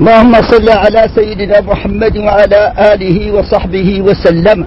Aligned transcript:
اللهم 0.00 0.34
صل 0.52 0.68
على 0.84 1.02
سيدنا 1.14 1.60
محمد 1.60 2.16
وعلى 2.16 2.60
آله 2.92 3.18
وصحبه 3.36 3.88
وسلم. 4.06 4.58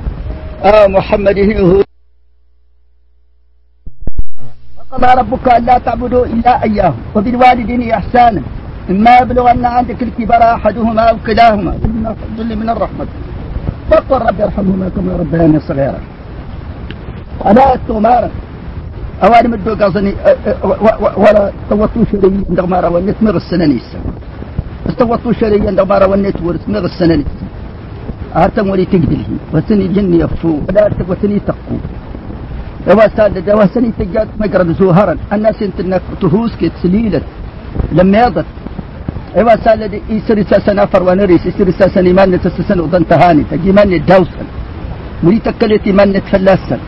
آه 0.63 0.87
محمد 0.87 1.37
هو. 1.39 1.81
وقضى 4.77 5.09
ربك 5.21 5.45
ألا 5.57 5.77
تعبدوا 5.77 6.25
إلا 6.25 6.63
إياه 6.63 6.93
وبالوالدين 7.15 7.81
إحسانا. 7.91 8.41
إما 8.89 9.17
يبلغن 9.21 9.65
عندك 9.65 10.03
الكبر 10.03 10.41
أحدهما 10.57 11.01
أو 11.09 11.17
كلاهما. 11.25 11.73
ظل 12.37 12.51
من 12.61 12.69
الرحمة. 12.69 13.07
فقل 13.89 14.19
رب 14.29 14.41
ارحمهما 14.41 14.89
كما 14.95 15.11
ربياني 15.21 15.59
صغيرا. 15.59 16.01
أنا 17.45 17.73
التمارة 17.73 18.31
أواني 19.23 19.47
مدو 19.47 19.73
قصني 19.81 20.13
ولا 21.17 21.51
توتو 21.69 22.05
شري 22.11 22.45
عند 22.49 22.59
غمارة 22.59 22.89
ونتمر 22.89 23.35
السنانيسة 23.35 23.99
استوطوا 24.89 25.33
شريا 25.39 25.71
دبارة 25.79 26.05
ونت 26.11 26.37
ورث 26.45 26.63
مغ 26.73 26.85
السنة 26.91 27.23
أهتم 28.35 28.69
ولي 28.69 28.85
تقدله 28.85 29.25
وسني 29.53 29.87
جن 29.95 30.13
يفو 30.21 30.51
ولا 30.67 30.89
وسني 31.09 31.39
تقو. 31.47 31.75
دوا 32.87 33.07
سال 33.17 33.45
دوا 33.45 33.65
سني 33.73 33.91
تجات 33.99 34.27
مقرب 34.41 34.69
زوهرا 34.79 35.15
الناس 35.33 35.59
انت 35.67 35.79
انك 35.79 36.01
تهوس 36.21 36.53
كت 36.59 36.71
سليلة 36.83 37.21
لما 37.97 38.17
يضت 38.25 38.45
ايوا 39.37 39.55
سال 39.65 39.81
دي 39.91 39.99
يسر 40.15 40.37
سنة 40.67 40.85
فرونريس 40.91 41.43
يسر 41.49 41.69
سنة 41.95 42.11
ما 42.17 42.25
نتسسن 42.25 42.79
وضن 42.79 43.03
تهاني 43.11 43.43
تجي 43.51 43.71
ما 43.77 43.83
ندوسن 43.85 44.47
مري 45.23 45.39
تكلتي 45.45 45.91
ما 45.97 46.05
نتفلسن 46.05 46.81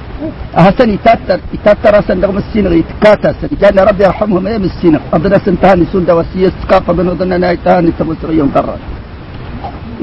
أهسني 0.57 0.98
تاتر 1.05 1.39
تاتر 1.66 1.99
أسن 1.99 2.20
دغم 2.21 2.38
السين 2.38 2.67
غي 2.67 2.84
تكاتا 2.89 3.31
سن. 3.41 3.48
جانا 3.62 3.84
ربي 3.84 4.03
يرحمهم 4.03 4.48
أيام 4.48 4.63
السين 4.63 4.99
أضنا 5.13 5.38
سنتهاني 5.45 5.85
سون 5.91 6.05
دواسية 6.05 6.52
سكافة 6.61 6.94
بن 6.94 7.08
أضنا 7.08 7.38
نايتهاني 7.38 7.91
تبصر 7.99 8.31
يوم 8.39 8.52
قرر. 8.55 8.77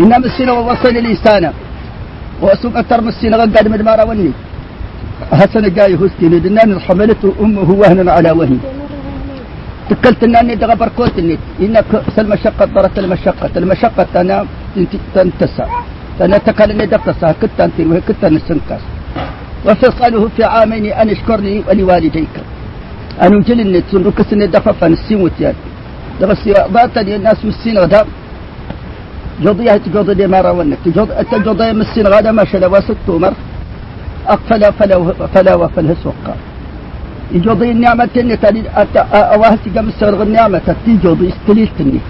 إنما 0.03 0.27
السين 0.31 0.51
ووصل 0.51 0.95
الإنسان 1.03 1.53
وأسوق 2.43 2.77
من 3.01 3.09
السين 3.09 3.35
غنقاد 3.35 3.67
من 3.69 3.83
مارا 3.89 4.05
وني. 4.05 4.31
أهسن 5.33 5.65
جاي 5.77 5.95
هستي 5.95 6.27
ندنان 6.33 6.81
حملته 6.87 7.33
أمه 7.45 7.71
وهنا 7.81 8.13
على 8.13 8.31
وهن. 8.39 8.59
تكلت 9.91 10.25
انني 10.25 10.55
دغ 10.63 10.75
بركوت 10.75 11.19
النت 11.19 11.43
انك 11.65 11.85
المشقة 12.19 12.65
ضرت 12.75 12.97
المشقة. 12.99 13.51
المشقة 13.57 14.07
أنا 14.21 14.47
تنتسع. 15.15 15.67
أنا 16.21 16.39
تكل 16.47 16.71
اني 16.71 16.87
دقتسع 16.87 17.29
كنت 17.41 17.61
وهي 17.89 18.01
كنت 18.09 18.23
نسنكاس 18.25 18.85
وفصله 19.67 20.29
في 20.37 20.45
عامين 20.45 20.87
أن 20.87 21.09
اشكرني 21.09 21.63
ولوالديك. 21.69 22.35
أن 23.23 23.41
جل 23.47 23.61
النت 23.61 23.85
سندوك 23.93 24.23
سنة 24.23 24.47
دفف 24.47 24.85
السين 24.85 25.21
وتيان 25.25 25.55
دغس 26.21 26.49
باتني 26.75 27.17
الناس 27.17 27.45
مسين 27.45 27.79
غدا. 27.79 28.03
جضيها 29.43 29.77
تجضي 29.77 30.15
دي 30.15 30.27
مارا 30.27 30.51
ونك 30.51 30.79
تجض 31.33 31.63
مسين 31.63 32.07
غدا 32.07 32.33
ما 32.33 32.45
شلا 32.45 32.67
وست 32.67 33.09
مر 33.09 33.35
أقفل 34.29 34.63
فلا 34.79 34.99
فلا 35.35 35.55
وفله 35.55 35.97
سوقا 36.05 36.35
يجضي 37.35 37.71
النعمة 37.71 38.05
تني 38.15 38.37
تاني 38.37 38.63
أواه 39.35 39.55
تجمع 39.65 39.89
السر 39.89 40.23
النعمة 40.23 40.61
تجضي 40.87 41.29
استليتني 41.29 42.01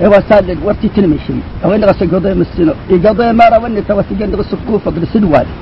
إيوا 0.00 0.20
سالد 0.28 0.58
ورتي 0.64 0.88
تلمشي. 0.96 1.32
وين 1.64 1.84
غس 1.84 2.02
جضي 2.02 2.34
مسين. 2.40 2.70
يجضي 2.90 3.32
مارا 3.32 3.58
ونك 3.62 3.84
توسجن 3.88 4.34
غس 4.34 4.52
الكوفة 4.58 4.92
غس 5.02 5.16
الوالي 5.16 5.54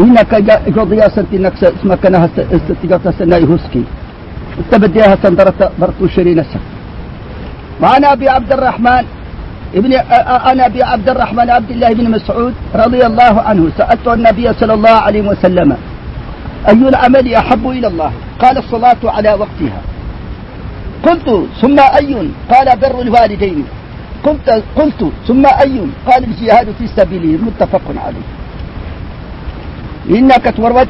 إنك 0.00 0.32
جوضيا 0.76 1.08
سنتي 1.08 1.48
اسمك 1.62 2.06
أنا 2.06 2.28
استجابت 2.56 3.08
سنة 3.18 3.36
يهوسكي 3.36 3.84
استبديها 4.60 5.16
سندرت 5.22 5.60
برتو 5.80 6.06
شرين 6.16 6.44
وأنا 7.82 8.12
أبي 8.12 8.28
عبد 8.28 8.52
الرحمن 8.52 9.04
ابن 9.74 9.92
أنا 10.50 10.66
أبي 10.66 10.82
عبد 10.82 11.08
الرحمن 11.08 11.50
عبد 11.50 11.70
الله 11.70 11.90
بن 11.98 12.10
مسعود 12.10 12.54
رضي 12.74 13.06
الله 13.06 13.34
عنه 13.40 13.70
سألت 13.78 14.06
النبي 14.08 14.52
صلى 14.60 14.74
الله 14.74 14.96
عليه 15.06 15.22
وسلم 15.28 15.76
أي 16.68 16.88
العمل 16.88 17.34
أحب 17.34 17.68
إلى 17.68 17.86
الله؟ 17.86 18.12
قال 18.38 18.58
الصلاة 18.58 18.96
على 19.04 19.30
وقتها. 19.32 19.80
قلت 21.06 21.46
ثم 21.60 21.78
أي؟ 21.80 22.28
قال 22.52 22.78
بر 22.82 23.00
الوالدين. 23.00 23.64
قلت 24.24 24.62
قلت 24.76 25.12
ثم 25.28 25.46
أي؟ 25.46 25.80
قال 26.06 26.24
الجهاد 26.24 26.68
في 26.78 26.86
سبيله 26.96 27.38
متفق 27.46 27.86
عليه. 28.06 28.28
إنك 30.10 30.44
تورود 30.56 30.88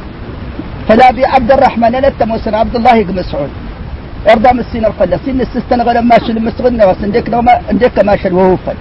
فلا 0.89 1.07
عبد 1.35 1.51
الرحمن 1.53 1.95
أنا 1.95 2.13
موسن 2.21 2.55
عبد 2.55 2.77
الله 2.77 3.03
بن 3.03 3.15
مسعود. 3.21 3.51
أرضى 4.33 4.51
من 4.53 4.61
السين 4.61 4.85
القلة. 4.85 5.19
سن 5.27 5.41
السستن 5.41 5.81
غلا 5.87 6.01
ما 6.01 6.19
شل 6.19 6.39
مسغنا 6.47 6.87
وسندك 6.87 7.27
لو 7.31 7.43
ما 7.43 7.53
عندك 7.71 7.97
ما 8.05 8.17
شل 8.17 8.33
وهو 8.33 8.57
فل. 8.57 8.79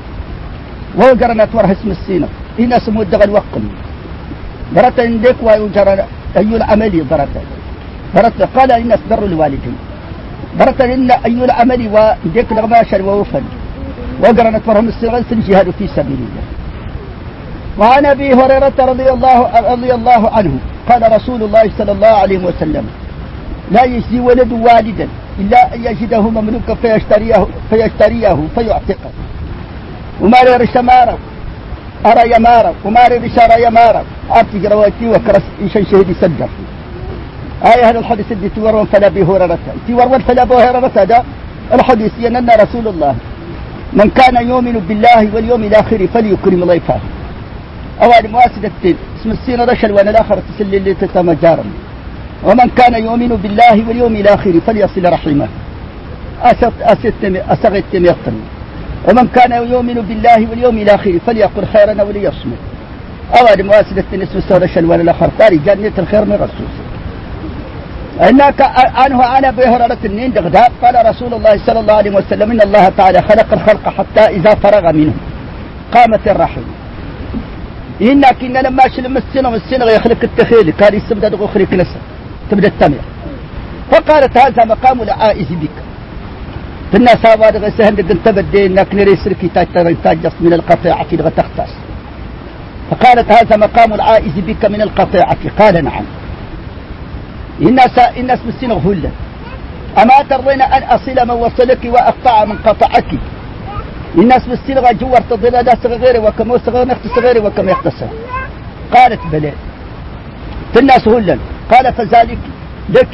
وهو 0.98 1.14
قرنا 1.22 1.46
تورها 1.46 1.72
اسم 1.72 1.90
السين 1.92 2.24
هنا 2.60 2.80
سمو 2.80 3.02
الدغل 3.02 3.30
وقم. 3.30 3.64
برت 4.76 5.00
عندك 5.00 5.36
ويجرى 5.44 5.94
أي 6.38 6.52
العمل 6.60 6.96
برت. 7.12 7.36
برت. 8.16 8.40
قال 8.56 8.72
إن 8.72 8.92
أصدر 8.92 9.26
الوالدين 9.26 9.78
برت 10.60 10.82
إن 10.82 11.12
أي 11.12 11.40
العمل 11.48 11.82
لو 12.58 12.68
ما 12.68 12.84
شل 12.90 13.02
وهو 13.02 13.24
فل. 13.24 13.46
وقرنا 14.24 14.60
تورها 14.66 14.82
السين 15.24 15.40
جهاد 15.48 15.68
في 15.78 15.86
سبيل 15.88 16.22
الله. 16.28 16.46
وعن 17.80 18.06
أبي 18.06 18.34
هريرة 18.34 18.74
رضي 18.80 19.10
الله 19.10 19.60
رضي 19.72 19.94
الله 19.94 20.30
عنه 20.38 20.58
قال 20.90 21.12
رسول 21.12 21.44
الله 21.44 21.72
صلى 21.78 21.92
الله 21.92 22.08
عليه 22.08 22.38
وسلم 22.38 22.86
لا 23.72 23.84
يجزي 23.84 24.20
ولد 24.20 24.52
والدا 24.52 25.08
إلا 25.40 25.76
أن 25.76 25.84
يجده 25.86 26.22
مملوكا 26.22 26.76
فيشتريه 26.76 27.48
فيشتريه 27.70 28.38
فيعتقه. 28.56 29.12
وما 30.22 30.38
رش 30.42 30.78
مارا 30.78 31.18
أرى 32.06 32.32
يمارا 32.36 32.74
وما 32.86 33.08
رش 33.08 33.40
أرى 33.40 33.64
يمارا 33.64 34.04
أرتج 34.36 34.66
رواتي 34.66 35.08
وكرس 35.08 35.44
إيش 35.62 35.74
شهد 35.74 36.10
يسجل 36.10 36.48
آية 37.66 37.90
هذا 37.90 38.00
الحديث 38.00 38.32
اللي 38.32 38.50
تورون 38.50 38.86
فلا 38.86 39.08
به 39.08 39.24
هريرة. 39.36 39.58
تورون 39.88 40.20
فلا 40.20 40.44
به 40.44 40.70
هريرة 40.70 40.92
هذا 40.96 41.24
الحديث 41.74 42.12
أن 42.26 42.50
رسول 42.50 42.88
الله 42.88 43.16
من 43.94 44.10
كان 44.10 44.48
يؤمن 44.48 44.86
بالله 44.88 45.36
واليوم 45.36 45.64
الآخر 45.64 46.08
فليكرم 46.14 46.66
ضيفه. 46.66 47.00
أوان 48.04 48.32
مواسدة 48.32 48.72
اسم 49.22 49.32
السين 49.32 49.62
رشل 49.62 49.92
وأنا 49.92 50.10
الآخر 50.10 50.40
تسل 50.40 50.76
اللي 50.76 50.94
تتمجارم 50.94 51.74
ومن 52.44 52.70
كان 52.70 53.04
يؤمن 53.04 53.28
بالله 53.28 53.88
واليوم 53.88 54.16
الآخر 54.16 54.54
فليصل 54.68 55.14
رحمه. 55.14 55.48
أسغت 57.50 57.94
يقتل 57.94 58.34
ومن 59.10 59.28
كان 59.28 59.52
يؤمن 59.52 59.94
بالله 59.94 60.50
واليوم 60.50 60.78
الآخر 60.78 61.20
فليقل 61.28 61.66
خيرا 61.66 62.04
وليصمت. 62.04 62.58
أوان 63.40 63.66
مواسدة 63.66 64.04
اسم 64.14 64.38
السين 64.38 64.58
رشل 64.58 64.86
وأنا 64.86 65.02
الآخر 65.02 65.30
تاري 65.40 65.58
جنة 65.58 65.92
الخير 65.98 66.26
من 66.26 66.34
رسول. 66.34 66.68
هناك 68.20 68.62
عنه 68.96 69.24
عن 69.24 69.46
ابي 69.46 69.64
هريره 69.64 69.98
النين 70.06 70.34
دغداد 70.34 70.72
قال 70.82 71.06
رسول 71.06 71.34
الله 71.34 71.60
صلى 71.66 71.80
الله 71.80 71.94
عليه 71.94 72.12
وسلم 72.12 72.52
إن 72.52 72.62
الله 72.62 72.90
تعالى 72.90 73.22
خلق 73.22 73.54
الخلق 73.54 73.90
حتى 73.90 74.22
إذا 74.22 74.56
فرغ 74.56 74.92
منه 74.92 75.14
قامت 75.94 76.28
الرحم 76.28 76.62
إنك 78.02 78.44
إن 78.44 78.58
لما 78.58 78.84
شلم 78.96 79.18
السنة 79.18 79.50
والسنة 79.50 79.86
يخلق 79.86 80.18
التخيل 80.24 80.70
كان 80.70 80.94
يستبدأ 80.94 81.46
أخرى 81.46 81.66
كنسة 81.66 82.00
تبدأ 82.52 82.68
التمر 82.68 82.98
فقالت 83.92 84.38
هذا 84.38 84.66
مقام 84.66 85.02
العائز 85.02 85.48
بك. 85.52 85.78
الناس 86.96 87.26
هذا 87.26 87.60
غسهن 87.60 87.96
دقن 87.96 88.24
تبدي 88.24 88.66
إنك 88.66 88.96
نري 88.96 89.16
سركي 89.16 89.48
تاجس 90.04 90.32
من 90.42 90.54
القطيعة 90.54 91.06
لغا 91.12 91.30
تختص. 91.30 91.72
فقالت 92.92 93.32
هذا 93.32 93.58
مقام 93.58 93.94
العائز 93.94 94.34
بك 94.48 94.66
من 94.66 94.82
القطيعة. 94.82 95.38
قال 95.60 95.84
نعم. 95.84 96.06
الناس 97.62 98.00
الناس 98.18 98.40
بالسنة 98.46 98.82
هلا. 98.86 99.10
أما 99.98 100.22
ترضين 100.30 100.62
أن 100.62 100.84
أصل 100.84 101.28
من 101.28 101.32
وصلك 101.32 101.80
وأقطع 101.86 102.46
من 102.46 102.58
قطعك؟ 102.58 103.12
الناس 104.18 104.48
بالسلغة 104.48 104.92
جوار 104.92 105.22
تضل 105.30 105.52
لا 105.52 105.76
صغيرة 105.84 106.20
وكم 106.20 106.58
صغير 106.58 106.88
نخت 106.88 107.08
صغيرة 107.16 107.40
وكم 107.46 107.70
يختصر 107.70 108.08
قالت 108.94 109.20
بلى. 109.32 109.54
الناس 110.80 111.08
هلا 111.08 111.38
قال 111.72 111.94
فذلك 111.94 112.38
لك. 112.90 113.08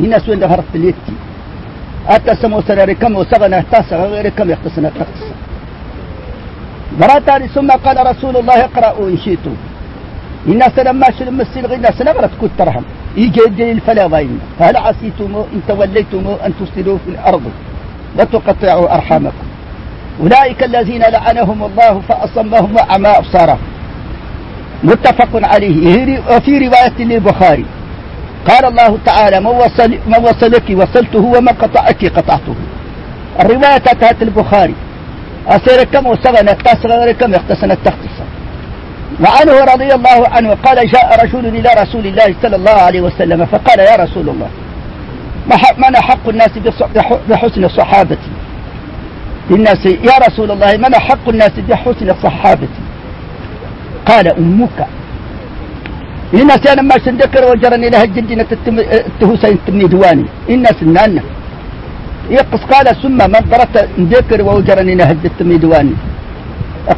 الناس 0.00 0.28
وين 0.28 0.44
هرت 0.44 0.64
بليتي 0.74 1.14
أتى 2.08 2.34
سمو 2.42 2.60
سراري 2.62 2.94
كم 2.94 3.16
وسغنا 3.16 3.58
اهتاسا 3.58 3.96
غير 3.96 4.28
كم 4.28 4.50
يختصنا 4.50 4.88
تختصر 4.88 5.34
مراتان 7.00 7.46
ثم 7.46 7.70
قال 7.70 8.06
رسول 8.06 8.36
الله 8.36 8.64
اقرأوا 8.64 9.08
إن 9.08 9.18
شئتم. 9.24 9.56
الناس 10.46 10.78
لما 10.78 11.06
شلم 11.18 11.40
السلغ 11.40 11.74
الناس 11.74 12.02
نغرت 12.02 12.30
كنت 12.40 12.50
ترهم 12.58 12.84
يجي 13.16 13.44
الدليل 13.46 13.80
فلا 13.80 14.06
باين 14.06 14.40
هل 14.60 14.76
عصيتم 14.76 15.44
إن 15.54 15.60
توليتم 15.68 16.24
أن 16.46 16.52
تفسدوا 16.60 16.98
في 17.04 17.10
الأرض. 17.10 17.42
وتقطعوا 18.18 18.94
أرحامكم. 18.94 19.47
أولئك 20.22 20.62
الذين 20.62 21.02
لعنهم 21.02 21.64
الله 21.64 22.02
فأصمهم 22.08 22.76
وأعمى 22.76 23.08
أبصارهم. 23.08 23.58
متفق 24.84 25.28
عليه. 25.34 26.20
وفي 26.30 26.58
رواية 26.58 26.98
للبخاري. 26.98 27.64
قال 28.48 28.64
الله 28.64 28.98
تعالى 29.06 29.40
من 29.40 29.46
وصل 29.46 29.90
من 30.06 30.18
وصلك 30.22 30.64
وصلته 30.70 31.18
ومن 31.18 31.48
قطعك 31.48 32.06
قطعته. 32.06 32.54
الرواية 33.40 33.78
تاتت 33.78 34.22
البخاري. 34.22 34.74
أسير 35.48 35.84
كم 35.84 36.06
وسغنة 36.06 36.52
تسغر 36.52 37.12
كم 37.12 37.34
اختصنت 37.34 37.78
تختصر 37.84 38.28
وعنه 39.20 39.64
رضي 39.74 39.94
الله 39.94 40.28
عنه 40.28 40.54
قال 40.54 40.90
جاء 40.90 41.24
رجل 41.24 41.46
إلى 41.46 41.70
رسول 41.82 42.06
الله 42.06 42.34
صلى 42.42 42.56
الله 42.56 42.70
عليه 42.70 43.00
وسلم 43.00 43.46
فقال 43.46 43.78
يا 43.78 43.96
رسول 43.96 44.28
الله 44.28 44.48
من 45.78 45.96
حق 45.96 46.28
الناس 46.28 46.50
بحسن 47.28 47.68
صحابتي؟ 47.68 48.30
الناس 49.50 49.86
يا 49.86 50.16
رسول 50.26 50.50
الله 50.50 50.76
من 50.76 50.94
حق 50.94 51.28
الناس 51.28 51.54
بحسن 51.68 52.14
صحابتي 52.22 52.82
قال 54.06 54.26
أمك. 54.28 54.86
الناس 56.34 56.66
أنا 56.66 56.82
ما 56.82 56.96
سندكر 57.04 57.44
وجرني 57.50 57.88
لها 57.90 58.04
الجدينة 58.04 58.46
التهوسين 59.10 59.58
تمني 59.66 59.84
دواني. 59.84 60.24
الناس 60.50 60.78
النانا 60.82 61.22
يقص 62.30 62.62
قال 62.72 62.86
ثم 63.02 63.18
من 63.32 63.42
ضرت 63.52 63.88
ندكر 63.98 64.42
وجرني 64.42 64.94
لها 64.94 65.12
التمني 65.12 65.58
دواني. 65.58 65.94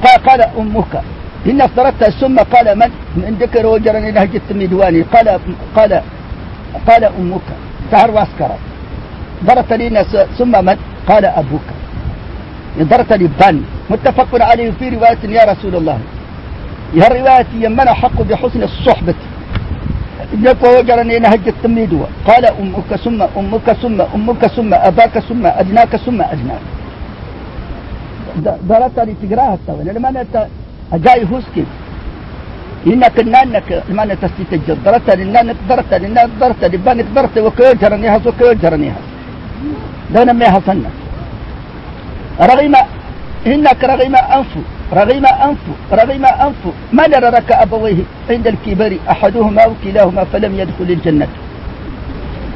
قال 0.05 0.17
قال 0.27 0.41
أمك. 0.59 0.95
الناس 1.47 1.71
ضرت 1.77 2.05
ثم 2.21 2.37
قال 2.39 2.79
من؟ 2.79 2.91
من 3.17 3.37
ذكر 3.41 3.67
وجرني 3.67 4.11
لها 4.11 4.23
التمني 4.23 4.67
دواني. 4.67 5.01
قال 5.03 5.29
قال 5.77 6.03
قال 6.89 7.05
أمك. 7.05 7.49
سهر 7.91 8.11
واسكرت 8.11 8.63
ضرت 9.45 9.73
لي 9.73 10.05
ثم 10.39 10.65
من؟ 10.65 10.77
قال 11.09 11.25
أبوك. 11.25 11.69
ضرت 12.79 13.13
لي 13.13 13.29
بان 13.41 13.63
متفق 13.91 14.43
عليه 14.45 14.71
في 14.71 14.89
رواية 14.89 15.19
يا 15.25 15.45
رسول 15.53 15.77
الله. 15.77 15.99
يا 16.95 17.09
رواية 17.09 17.47
يمن 17.61 17.89
حق 17.89 18.23
بحسن 18.23 18.63
الصحبة. 18.63 19.15
يقوى 20.43 20.79
وجرني 20.79 21.19
نهج 21.19 21.49
التميد 21.49 22.03
قال 22.29 22.45
أمك 22.47 22.91
ثم 23.05 23.23
أمك 23.37 23.73
ثم 23.83 24.01
أمك 24.01 24.47
ثم 24.47 24.75
أباك 24.75 25.19
ثم 25.19 25.47
أدناك 25.47 25.97
ثم 25.97 26.23
أدناك. 26.23 26.65
ضرت 28.69 28.99
لي 28.99 29.15
تقراها 29.23 29.55
التوى 29.55 29.85
لما 29.85 30.09
أنت 30.09 30.47
أجاي 30.93 31.27
هوسكي. 31.33 31.65
إنك 32.87 33.21
نانك 33.35 33.83
ما 33.97 34.05
نتستيت 34.05 34.71
ضرت 34.85 35.11
لنانك 35.11 35.57
ضرت 35.69 35.95
لنانك 35.95 36.31
ضرت 36.41 36.65
لبانك 36.65 37.07
ضرت 37.15 37.39
وكيجرني 37.39 38.09
هز 38.09 38.27
وكيجرني 38.27 38.89
هز 38.89 39.07
دون 40.15 40.31
ما 40.31 40.51
حصلنا 40.51 40.91
رغم 42.41 42.75
إنك 43.47 43.85
رغم 43.85 44.15
أنف 44.17 44.53
رغم 44.93 45.25
أنف 45.27 45.65
رغم 45.93 46.25
أنف. 46.47 46.63
ما 46.93 47.05
نرك 47.09 47.53
أبويه 47.53 48.01
عند 48.31 48.47
الكبر 48.47 48.93
أحدهما 49.11 49.63
أو 49.63 49.73
كلاهما 49.85 50.25
فلم 50.33 50.53
يدخل 50.61 50.89
الجنة. 50.97 51.29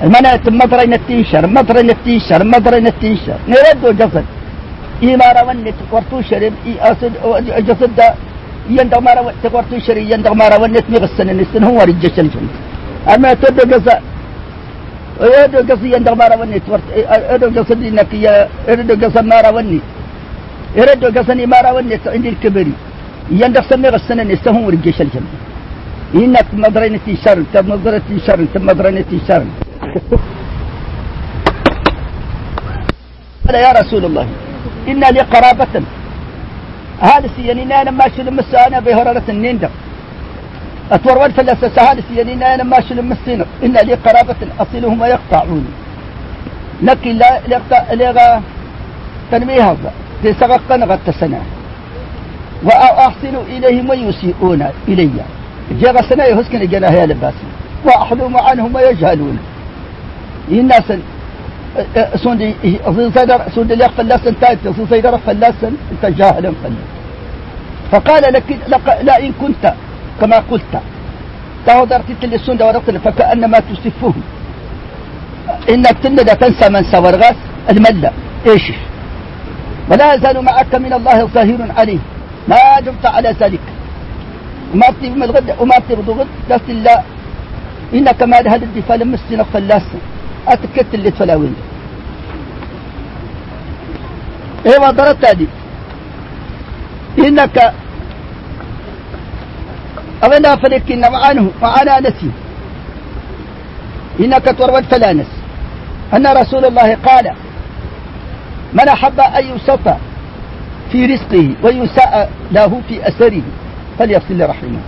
المنات 0.05 0.49
مضرين 0.49 0.93
التيشر 0.95 1.47
مضرين 1.47 1.91
التيشر 1.91 2.45
مضرين 2.45 2.87
التيشر. 2.87 3.39
نرد 3.49 3.85
جسد. 4.01 4.25
إيمارا 5.03 5.43
ونت 5.43 5.79
ورتوشر 5.93 6.43
جسد 7.69 8.01
يندغ 8.71 9.01
مارا 9.01 9.33
تورتوشر 9.43 9.97
يندغ 9.97 10.35
مارا 10.35 10.57
ونت 10.63 10.87
مغسن 10.95 11.29
النسن 11.31 11.65
هو 11.65 11.79
رجش 11.89 12.17
الجنة. 12.25 12.55
أما 13.15 13.31
تد 13.35 13.59
جسد 13.73 14.01
يدو 15.20 15.58
قصي 15.69 15.87
يندغ 15.94 16.14
مارا 16.14 16.37
ونت 16.40 16.62
يدو 17.32 17.49
قصد 17.56 17.81
إنك 17.90 18.12
يدو 18.69 18.94
قصد 19.02 19.25
مارا 19.32 19.50
ونت 19.56 19.82
يردو 20.78 21.08
قصني 21.16 21.46
ما 21.52 21.58
راوني 21.64 21.96
عندي 22.14 22.28
الكبري 22.34 22.75
يندق 23.40 23.64
سمي 23.70 23.88
غسنا 23.94 24.22
نستهم 24.31 24.62
ورجيش 24.66 24.99
الجنة 25.06 25.31
إنك 26.14 26.49
مدرنة 26.64 27.06
شر 27.25 27.38
تم 27.52 27.66
مدرنة 27.70 28.08
شر 28.26 28.40
تم 28.55 28.62
مدرنة 28.69 29.11
شر 29.28 29.44
قال 33.46 33.55
يا 33.66 33.72
رسول 33.81 34.02
الله 34.08 34.26
إن 34.90 35.02
لي 35.14 35.20
قرابة 35.34 35.75
هذا 37.08 37.28
سيني 37.37 37.62
أنا 37.81 37.90
ماشي 38.00 38.22
لمس 38.26 38.50
أنا 38.66 38.78
بهررة 38.84 39.26
النيندق 39.34 39.72
أتور 40.93 41.19
والفلسة 41.19 41.83
هذا 41.83 42.03
سيني 42.09 42.55
أنا 42.55 42.65
ماشي 42.65 42.95
لمسين 42.95 43.45
إن 43.65 43.73
لي 43.73 43.95
قرابة 43.95 44.37
أصلهم 44.61 45.01
ويقطعوني 45.01 45.73
لكن 46.83 47.11
لا 47.11 47.41
لغا 47.49 47.95
لغا 47.95 48.43
تنميه 49.33 49.71
هذا. 49.71 49.93
تسغقن 50.25 50.85
غت 50.85 51.11
سنة 51.21 51.43
وأحسن 52.63 53.37
إليهم 53.49 53.91
ويسيئون 53.91 54.67
إلي. 54.89 55.11
جاء 55.81 56.03
سنة 56.03 56.25
يهسكن 56.25 56.67
جنا 56.67 56.91
هي 56.91 57.07
لباس. 57.07 57.35
وأحلم 57.85 58.37
عنهم 58.37 58.75
ويجهلون. 58.75 59.39
الناس 60.49 60.93
سند 62.17 62.55
صدر 63.15 63.43
سند 63.55 63.73
اللي 63.73 63.89
فلاس 63.97 64.27
انت 64.27 64.45
صدر 64.91 65.19
فلاس 65.19 65.55
انت 65.65 66.07
جاهل 66.19 66.55
فلاس 66.63 66.89
فقال 67.93 68.33
لك 68.33 68.99
لا 69.03 69.19
إن 69.19 69.33
كنت 69.41 69.75
كما 70.20 70.38
قلت. 70.50 70.75
تهدرت 71.66 72.08
اللي 72.25 72.37
السند 72.37 72.62
ورقت 72.62 72.90
فكأنما 72.90 73.58
تسفهم. 73.58 74.22
إنك 75.70 75.96
تندى 76.02 76.25
تنسى 76.25 76.69
من 76.69 76.82
سوى 76.93 77.11
الغاس 77.11 77.37
الملة 77.70 78.11
إيش؟ 78.46 78.72
ولا 79.90 80.14
يزال 80.14 80.44
معك 80.44 80.75
من 80.75 80.93
الله 80.93 81.25
ظهير 81.26 81.61
عليه 81.78 81.99
ما 82.49 82.81
دمت 82.81 83.06
على 83.06 83.31
ذلك. 83.40 83.61
وما 84.75 84.87
من 85.02 85.22
الغد 85.22 85.55
وما 85.61 85.75
غد. 86.08 86.26
دست 86.50 86.69
الله 86.69 87.02
إنك 87.94 88.22
ما 88.22 88.37
هذا 88.37 88.64
الدفاع 88.64 88.96
لما 88.96 89.14
السنة 89.14 89.44
فلاس 89.52 89.82
أتكت 90.49 90.94
اللي 90.94 91.11
تفلاوين 91.11 91.55
إيه 94.66 94.90
ضربت 94.90 95.25
هذه؟ 95.25 95.46
إنك 97.19 97.72
أغنى 100.25 100.56
فلكن 100.62 101.00
معانه 101.00 101.50
معانا 101.62 102.00
نسي 102.00 102.31
إنك 104.21 104.44
تروت 104.59 104.85
فلانس. 104.85 105.26
أن 106.15 106.26
رسول 106.26 106.65
الله 106.65 106.94
قال 106.94 107.32
من 108.73 108.88
أحب 108.88 109.21
أن 109.21 109.47
يوصف 109.47 109.97
في 110.93 111.06
رزقه 111.06 111.55
ويساء 111.62 112.31
له 112.53 112.81
في 112.88 113.09
أثره 113.09 113.43
فليصل 113.99 114.41
رحمه. 114.41 114.81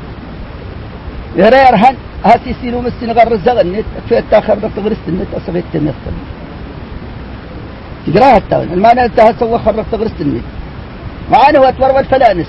يرى 1.36 1.56
يرهن 1.56 1.96
هاتي 2.24 2.54
سيلو 2.60 2.80
مسين 2.80 3.10
رزق 3.10 3.60
النت 3.60 3.84
في 4.08 4.18
التاخر 4.18 4.56
تغرس 4.76 4.96
النت 5.08 5.26
أصغيت 5.36 5.64
النت 5.74 5.94
تقراها 8.06 8.36
التاون 8.36 8.68
المعنى 8.72 9.04
انتهى 9.04 9.34
سوى 9.40 9.58
خرق 9.58 9.84
تغرس 9.92 10.12
النت 10.20 10.44
معانه 11.32 11.68
أتور 11.68 11.92
والفلانس 11.92 12.46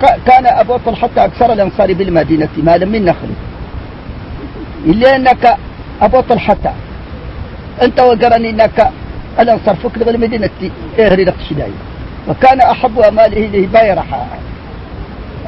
كان 0.00 0.46
أبو 0.46 0.76
طلحة 0.76 1.10
أكثر 1.16 1.52
الأنصار 1.52 1.92
بالمدينة 1.92 2.48
مالا 2.62 2.86
من 2.86 3.04
نخل 3.04 3.28
إلا 4.86 5.16
أنك 5.16 5.56
أبو 6.02 6.20
طلحة 6.20 6.74
أنت 7.82 8.00
وقرني 8.00 8.50
أنك 8.50 8.90
أنا 9.38 9.58
صرفك 9.66 9.98
لغل 9.98 10.20
مدينة 10.20 10.50
إهري 10.98 11.24
لك 11.24 11.34
شداي. 11.50 11.70
وكان 12.28 12.60
أحب 12.60 12.98
أماله 12.98 13.36
إليه 13.46 13.66
بايرحا 13.66 14.26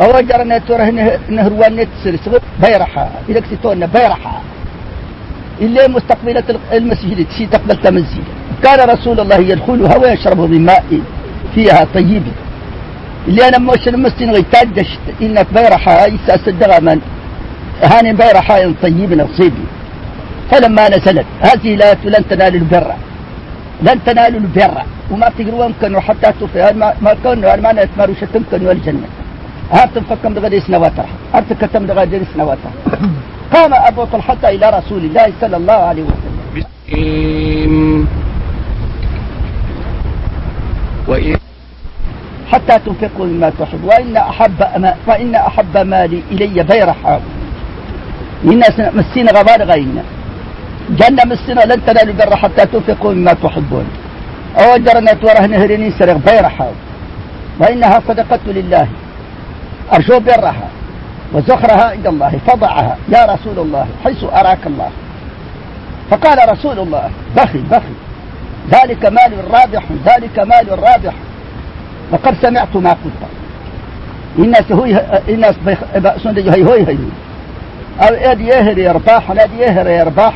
أو 0.01 0.21
جرى 0.21 0.61
توره 0.61 1.19
نهروان 1.29 1.77
نتسر 1.77 2.17
سغب 2.25 2.43
بايرحا 2.63 3.11
إليك 3.29 3.45
ستون 3.53 3.87
بايرحا 3.87 4.43
إلا 5.61 5.89
مستقبلة 5.89 6.45
المسجد 6.73 7.27
تسي 7.27 7.47
تقبلت 7.47 7.87
مسجد 7.87 8.25
كان 8.63 8.89
رسول 8.91 9.21
الله 9.21 9.37
يدخلها 9.37 9.97
ويشرب 9.97 10.41
من 10.41 10.65
ماء 10.65 11.01
فيها 11.55 11.85
طيب. 11.95 12.23
اللي 13.31 13.49
أنا 13.49 13.59
موش 13.59 13.89
المسجد 13.89 14.29
غيتاجش 14.37 14.91
إنك 15.23 15.47
بايرحا 15.55 16.07
يسأس 16.07 16.49
الدغمان 16.49 17.01
هاني 17.83 18.13
بايرحا 18.13 18.75
طيب 18.83 19.13
نصيبي 19.13 19.65
فلما 20.51 20.89
نزلت 20.89 21.27
هذه 21.41 21.77
لا 21.77 21.95
لن 22.05 22.25
تنال 22.31 22.55
البر. 22.55 22.93
لن 23.83 23.99
تنالوا 24.07 24.41
البر. 24.41 24.77
وما 25.11 25.29
تقروا 25.39 25.65
يمكن 25.65 26.01
حتى 26.01 26.33
تفعل 26.41 26.75
ما 26.77 27.15
كانوا 27.25 27.57
ما 27.57 27.73
نتمروا 27.73 28.15
شتمكن 28.21 28.67
والجنة 28.67 29.09
هاتم 29.73 30.03
فكم 30.11 30.35
دغدي 30.35 30.61
سنواتر 30.61 31.07
هاتم 31.35 31.55
كتم 31.61 31.87
سنواتر 32.35 32.71
قام 33.53 33.75
أبو 33.75 34.05
طلحة 34.05 34.43
إلى 34.45 34.71
رسول 34.79 35.03
الله 35.05 35.33
صلى 35.41 35.57
الله 35.57 35.73
عليه 35.89 36.03
وسلم. 36.03 36.37
وإن 41.09 41.37
حتى 42.53 42.79
تنفقوا 42.79 43.27
مما 43.27 43.53
تحب. 43.61 43.85
وإن 43.85 44.17
أحب 44.17 44.61
ما 44.77 44.95
وإن 45.07 45.35
أحب 45.35 45.77
مالي 45.77 46.23
إلي 46.31 46.63
بيرحا 46.63 47.21
إن 48.45 48.63
مسين 48.95 49.29
غبار 49.29 49.63
غينا 49.63 50.03
جنة 50.91 51.25
مسنا 51.25 51.61
لن 51.61 51.85
تنالوا 51.87 52.13
البر 52.13 52.37
حتى 52.37 52.67
تنفقوا 52.67 53.13
مما 53.13 53.33
تحبون. 53.33 53.87
أو 54.59 54.77
جرنا 54.77 55.13
توره 55.13 55.47
نهرين 55.47 55.93
سرق 55.99 56.17
بيرحا 56.17 56.71
وإنها 57.59 58.03
صدقة 58.09 58.41
لله. 58.47 58.89
أرجو 59.93 60.21
برها 60.21 60.69
وزخرها 61.33 61.91
عند 61.91 62.07
الله 62.07 62.39
فضعها. 62.47 62.97
يا 63.09 63.25
رسول 63.25 63.59
الله 63.59 63.87
حيث 64.05 64.25
أراك 64.25 64.67
الله. 64.67 64.91
فقال 66.11 66.53
رسول 66.53 66.79
الله 66.79 67.11
بخي 67.37 67.59
بخي. 67.59 67.95
ذلك 68.71 69.07
مال 69.07 69.33
رابح 69.51 69.83
ذلك 70.07 70.39
مال 70.39 70.79
رابح. 70.79 71.13
وقد 72.13 72.35
سمعت 72.43 72.77
ما 72.77 72.91
قلت. 72.91 73.31
الناس 74.39 74.73
هو 74.73 74.85
الناس 75.29 75.55
بأسون 75.95 76.39
هي 76.39 76.65
هوي 76.65 76.89
هي 76.89 76.97
أو 78.01 78.15
أدي 78.15 78.47
يهر 78.47 78.79
يرباح 78.79 79.31
أدي 79.31 79.59
يهر 79.59 79.87
يرباح. 79.87 80.35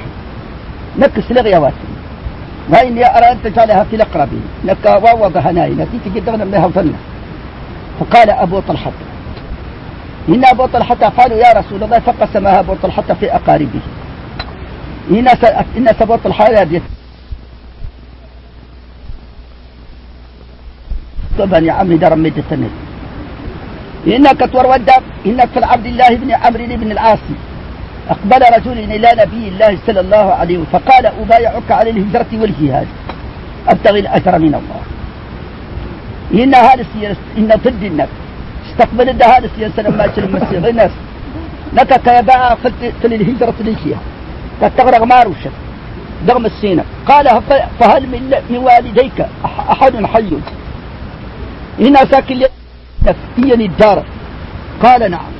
نكس 0.99 1.31
لغي 1.31 1.57
واتي. 1.57 1.75
وإني 2.69 3.19
أرى 3.19 3.33
أن 3.33 3.43
تجعلها 3.45 3.85
في 3.85 3.97
الأقربين. 3.97 4.43
لك 4.64 4.87
ووضع 4.87 5.40
هناي. 5.40 5.71
نتيجة 5.71 6.14
جدا 6.14 6.37
منها 6.37 6.66
وفنة 6.66 6.95
فقال 8.00 8.31
أبو 8.31 8.61
طلحة. 8.61 8.90
إن 10.28 10.45
أبو 10.45 10.66
طلحة 10.66 10.95
قالوا 10.95 11.37
يا 11.37 11.52
رسول 11.52 11.83
الله 11.83 11.99
فقسمها 11.99 12.61
أبو 12.61 12.75
طلحة 12.83 13.14
في 13.21 13.35
أقاربه. 13.35 13.81
إن 15.11 15.88
أبو 16.00 16.16
طلحة 16.25 16.47
طبعا 21.38 21.58
يا 21.58 21.72
عمي 21.72 21.96
درم 21.96 22.18
ميت 22.18 22.38
السنة 22.38 22.70
إنك 24.06 24.40
تورود 24.52 24.90
إنك 25.26 25.48
في 25.54 25.64
عبد 25.64 25.86
الله 25.86 26.08
بن 26.08 26.30
عمرو 26.30 26.66
بن 26.66 26.90
العاص. 26.92 27.24
أقبل 28.10 28.42
رجل 28.56 28.78
إلى 28.78 29.08
نبي 29.22 29.48
الله 29.48 29.78
صلى 29.86 30.00
الله 30.00 30.26
عليه 30.40 30.58
وسلم 30.58 30.72
فقال 30.72 31.06
أبايعك 31.06 31.68
على 31.70 31.90
الهجرة 31.90 32.26
والجهاد. 32.32 32.86
أبتغي 33.68 34.00
الأجر 34.00 34.38
من 34.38 34.54
الله. 34.60 34.82
إن 36.44 36.54
هذا 36.54 36.84
إن 37.38 37.48
ضد 37.64 37.82
النبي. 37.82 38.16
استقبل 38.70 39.08
هذا 39.22 39.46
السياسة 39.50 39.82
لما 39.82 40.04
يشل 40.04 40.24
المسيح. 40.24 40.64
الناس 40.64 40.90
لك 41.72 42.00
كيباع 42.06 42.54
في 43.00 43.04
الهجرة 43.04 43.54
للجهاد. 43.60 44.04
تتغرق 44.60 45.02
ماروشة 45.02 45.50
دغم 46.26 46.46
السينة 46.46 46.84
قال 47.06 47.26
فهل 47.80 48.02
من 48.50 48.56
والديك 48.56 49.26
أحد 49.44 50.06
حي؟ 50.06 50.30
هنا 51.81 51.99
ساكن 51.99 52.43
تفتيني 53.07 53.64
الدار. 53.64 54.04
قال 54.83 55.11
نعم. 55.11 55.33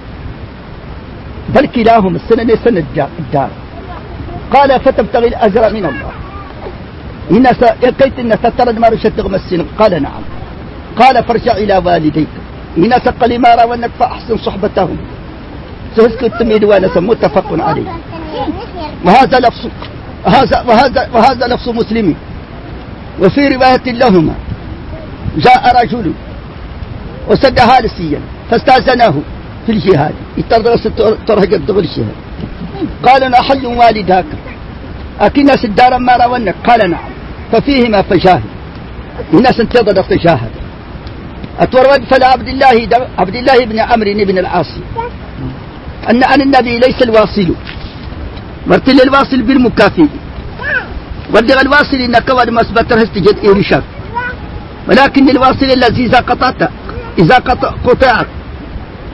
بل 1.49 1.67
كلاهما 1.67 2.17
السنة 2.17 2.55
سنة 2.64 2.85
الدار 3.19 3.50
قال 4.55 4.81
فتبتغي 4.81 5.29
الأجر 5.29 5.73
من 5.73 5.87
الله. 5.87 6.12
هنا 7.31 7.50
يكيت 7.83 8.19
أن 8.19 8.41
تترد 8.43 8.79
ما 8.79 8.88
رشد 8.88 9.21
السنة 9.21 9.64
قال 9.79 10.03
نعم. 10.03 10.23
قال 10.97 11.25
فارجع 11.25 11.53
إلى 11.53 11.76
والديك. 11.76 12.29
هنا 12.76 12.99
سقل 12.99 13.38
ما 13.38 13.55
راونك 13.55 13.91
فأحسن 13.99 14.37
صحبتهم. 14.37 14.97
سهزك 15.97 16.25
التميد 16.25 16.64
وأنا 16.64 17.00
متفق 17.00 17.64
عليه. 17.69 17.88
وهذا 19.05 19.38
لفظ 19.38 19.67
وهذا 20.26 20.64
وهذا 20.69 21.09
وهذا 21.14 21.47
لفظ 21.47 21.69
مسلم 21.69 22.14
وفي 23.23 23.49
رواية 23.49 23.87
لهما. 23.87 24.35
جاء 25.37 25.83
رجل 25.83 26.12
وسد 27.28 27.59
هالسيا 27.61 28.21
فاستأذنه 28.50 29.23
في 29.66 29.73
الجهاد. 29.73 30.14
يترغس 30.38 30.83
ترهق 31.26 31.52
الدغل 31.52 31.78
الجهاد. 31.78 32.16
قال 33.02 33.23
أنا 33.25 33.43
حي 33.43 33.66
والداك. 33.66 34.25
أكنا 35.21 35.57
سدارا 35.57 35.99
ما 35.99 36.16
راونك. 36.16 36.54
قال 36.66 36.90
نعم. 36.90 37.11
ففيهما 37.52 38.02
فجاهد. 38.02 38.43
الناس 39.35 39.61
انتظر 39.61 40.02
تجاهد 40.02 40.50
أتورد 41.61 42.04
فلا 42.11 42.26
عبد 42.26 42.49
الله 42.49 42.88
عبد 43.19 43.37
الله 43.37 43.64
بن 43.64 43.78
عمرو 43.78 44.25
بن 44.25 44.38
العاص. 44.38 44.71
أن 46.11 46.25
عن 46.25 46.40
النبي 46.40 46.78
ليس 46.78 47.02
الواصل. 47.02 47.54
مرتل 48.66 49.00
الواصل 49.00 49.43
بالمكافئ. 49.43 50.07
ودغ 51.35 51.61
الواصل 51.61 51.97
إنك 51.97 52.28
ود 52.31 52.50
مسبتر 52.50 52.99
هستجد 52.99 53.37
إيرشاد 53.45 53.83
ولكن 54.88 55.28
الواصل 55.31 55.69
الذي 55.78 56.04
إذا 56.04 56.19
قطعت 56.19 56.71
إذا 57.18 57.37
قطعت 57.85 58.26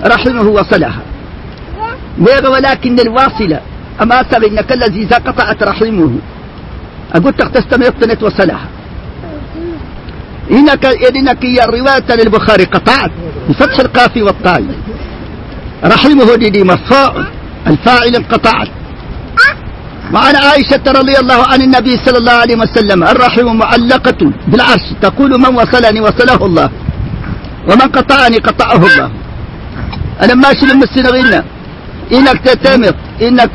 رحمه 0.04 0.42
وصلها. 0.48 1.02
ولكن 2.48 3.00
الواصل 3.00 3.56
أما 4.02 4.20
إنك 4.44 4.72
الذي 4.72 5.02
إذا 5.02 5.16
قطعت 5.16 5.62
رحمه. 5.62 6.12
أقول 7.14 7.32
تستمع 7.32 7.86
يقتنت 7.86 8.22
وصلها. 8.22 8.68
إنك 10.50 10.84
إنك 10.84 11.44
هي 11.44 11.64
الرواية 11.64 12.10
للبخاري 12.10 12.64
قطعت. 12.64 13.10
بفتح 13.48 13.78
القاف 13.78 14.16
والطاء 14.16 14.64
رحمه 15.84 16.34
دي 16.36 16.64
مرفوع 16.64 17.24
الفاعل 17.66 18.16
انقطعت. 18.16 18.68
وعن 20.14 20.36
عائشة 20.36 20.82
رضي 20.86 21.18
الله 21.18 21.46
عن 21.46 21.62
النبي 21.62 21.96
صلى 21.96 22.18
الله 22.18 22.32
عليه 22.32 22.56
وسلم 22.56 23.04
الرحم 23.04 23.56
معلقة 23.56 24.32
بالعرش 24.48 24.82
تقول 25.02 25.30
من 25.40 25.54
وصلني 25.54 26.00
وصله 26.00 26.46
الله. 26.46 26.70
ومن 27.68 27.88
قطعني 27.96 28.36
قطعه 28.36 28.82
الله. 28.86 29.10
أنا 30.22 30.34
ماشي 30.34 30.66
لما 30.66 30.84
السنغينا 30.84 31.44
إنك 32.12 32.38
تتمر 32.44 32.94
إنك 33.22 33.50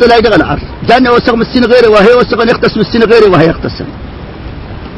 تلاقي 0.00 0.36
العرش. 0.36 0.62
جانا 0.88 1.10
وسق 1.10 1.34
مسين 1.34 1.64
غيري 1.64 1.88
وهي 1.88 2.12
وسق 2.14 2.40
يختصم 2.50 2.80
السن 2.80 3.02
غيري 3.10 3.28
وهي 3.32 3.46
يختصم 3.48 3.88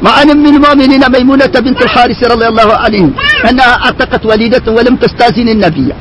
وعن 0.05 0.27
من 0.27 0.55
المؤمنين 0.55 1.03
ميمونة 1.11 1.53
بنت 1.65 1.81
الحارث 1.81 2.23
رضي 2.33 2.47
الله 2.47 2.69
عنه. 2.83 3.11
أنها 3.49 3.73
أعتقت 3.85 4.25
وليدة 4.25 4.71
ولم 4.71 4.95
تستأذن 4.95 5.49
النبي. 5.49 5.93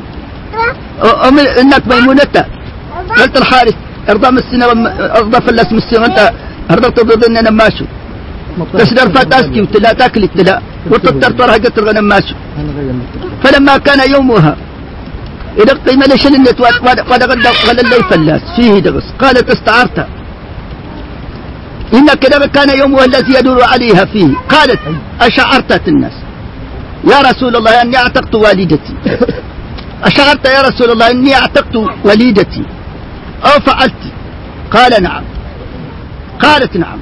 إنك 1.61 1.83
ميمونة 1.93 2.35
بنت 3.19 3.37
الحارث. 3.43 3.75
أرضى 4.11 4.29
السنة 4.29 4.67
أرضى 5.21 5.39
فلس 5.47 5.69
السنة 5.73 6.07
أنت 6.07 6.33
أرضى 6.71 6.91
تضد 6.91 7.25
اننا 7.25 7.51
ماشو 7.51 7.85
تسدر 8.79 9.15
فاتاسكي 9.15 9.61
وتلا 9.61 9.93
تاكل 9.93 10.29
تلا 10.29 10.61
وتطر 10.91 11.31
طرها 11.39 11.55
قتل 11.55 11.89
غنم 11.89 12.05
ماشو 12.05 12.35
فلما 13.43 13.77
كان 13.77 14.11
يومها 14.15 14.57
إذا 15.61 15.73
قيمة 15.87 16.07
لشن 16.07 16.35
النت 16.35 16.61
قد 17.11 17.23
غدا 17.23 17.51
غدا 17.69 17.83
اللي 17.83 17.97
فلاس 18.11 18.41
فيه 18.57 18.79
دغس. 18.79 19.05
قالت 19.19 19.51
استعرت. 19.51 20.07
إن 21.95 22.07
كذا 22.07 22.47
كان 22.47 22.79
يومها 22.79 23.05
الذي 23.05 23.35
يدور 23.39 23.65
عليها 23.65 24.05
فيه. 24.05 24.31
قالت 24.49 24.81
أشعرت 25.21 25.89
الناس. 25.89 26.13
يا 27.05 27.21
رسول 27.21 27.57
الله 27.57 27.83
أني 27.83 27.97
أعتقت 27.97 28.35
والدتي. 28.35 28.95
أشعرت 30.05 30.45
يا 30.47 30.61
رسول 30.69 30.91
الله 30.91 31.11
أني 31.11 31.35
أعتقت 31.35 31.77
والدتي. 32.05 32.65
أو 33.45 33.61
فعلت. 33.61 34.03
قال 34.71 35.03
نعم. 35.03 35.25
قالت 36.41 36.77
نعم. 36.77 36.99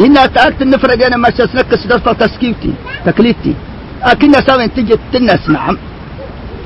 إنها 0.00 0.26
تأكد 0.26 0.62
النفرة 0.62 1.06
أنا 1.06 1.16
ما 1.16 1.30
سنكس 1.30 1.86
درفة 1.86 2.12
تسكيوتي 2.12 2.72
تكليتي. 3.06 3.54
أكن 4.02 4.32
سوين 4.32 4.74
تجد 4.74 5.00
الناس 5.14 5.48
نعم. 5.48 5.78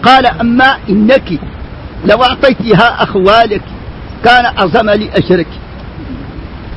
قال 0.03 0.27
أما 0.27 0.77
إنك 0.91 1.29
لو 2.05 2.23
أعطيتها 2.23 3.03
أخوالك 3.03 3.63
كان 4.25 4.45
أعظم 4.45 4.91
لي 4.91 5.11
أجرك 5.17 5.47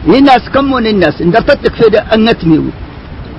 الناس 0.08 0.50
كم 0.54 0.72
من 0.72 0.88
الناس؟ 0.88 1.22
إن 1.22 1.32
درتك 1.32 1.76
في 1.76 1.98
أن 2.14 2.26
نتمي 2.30 2.72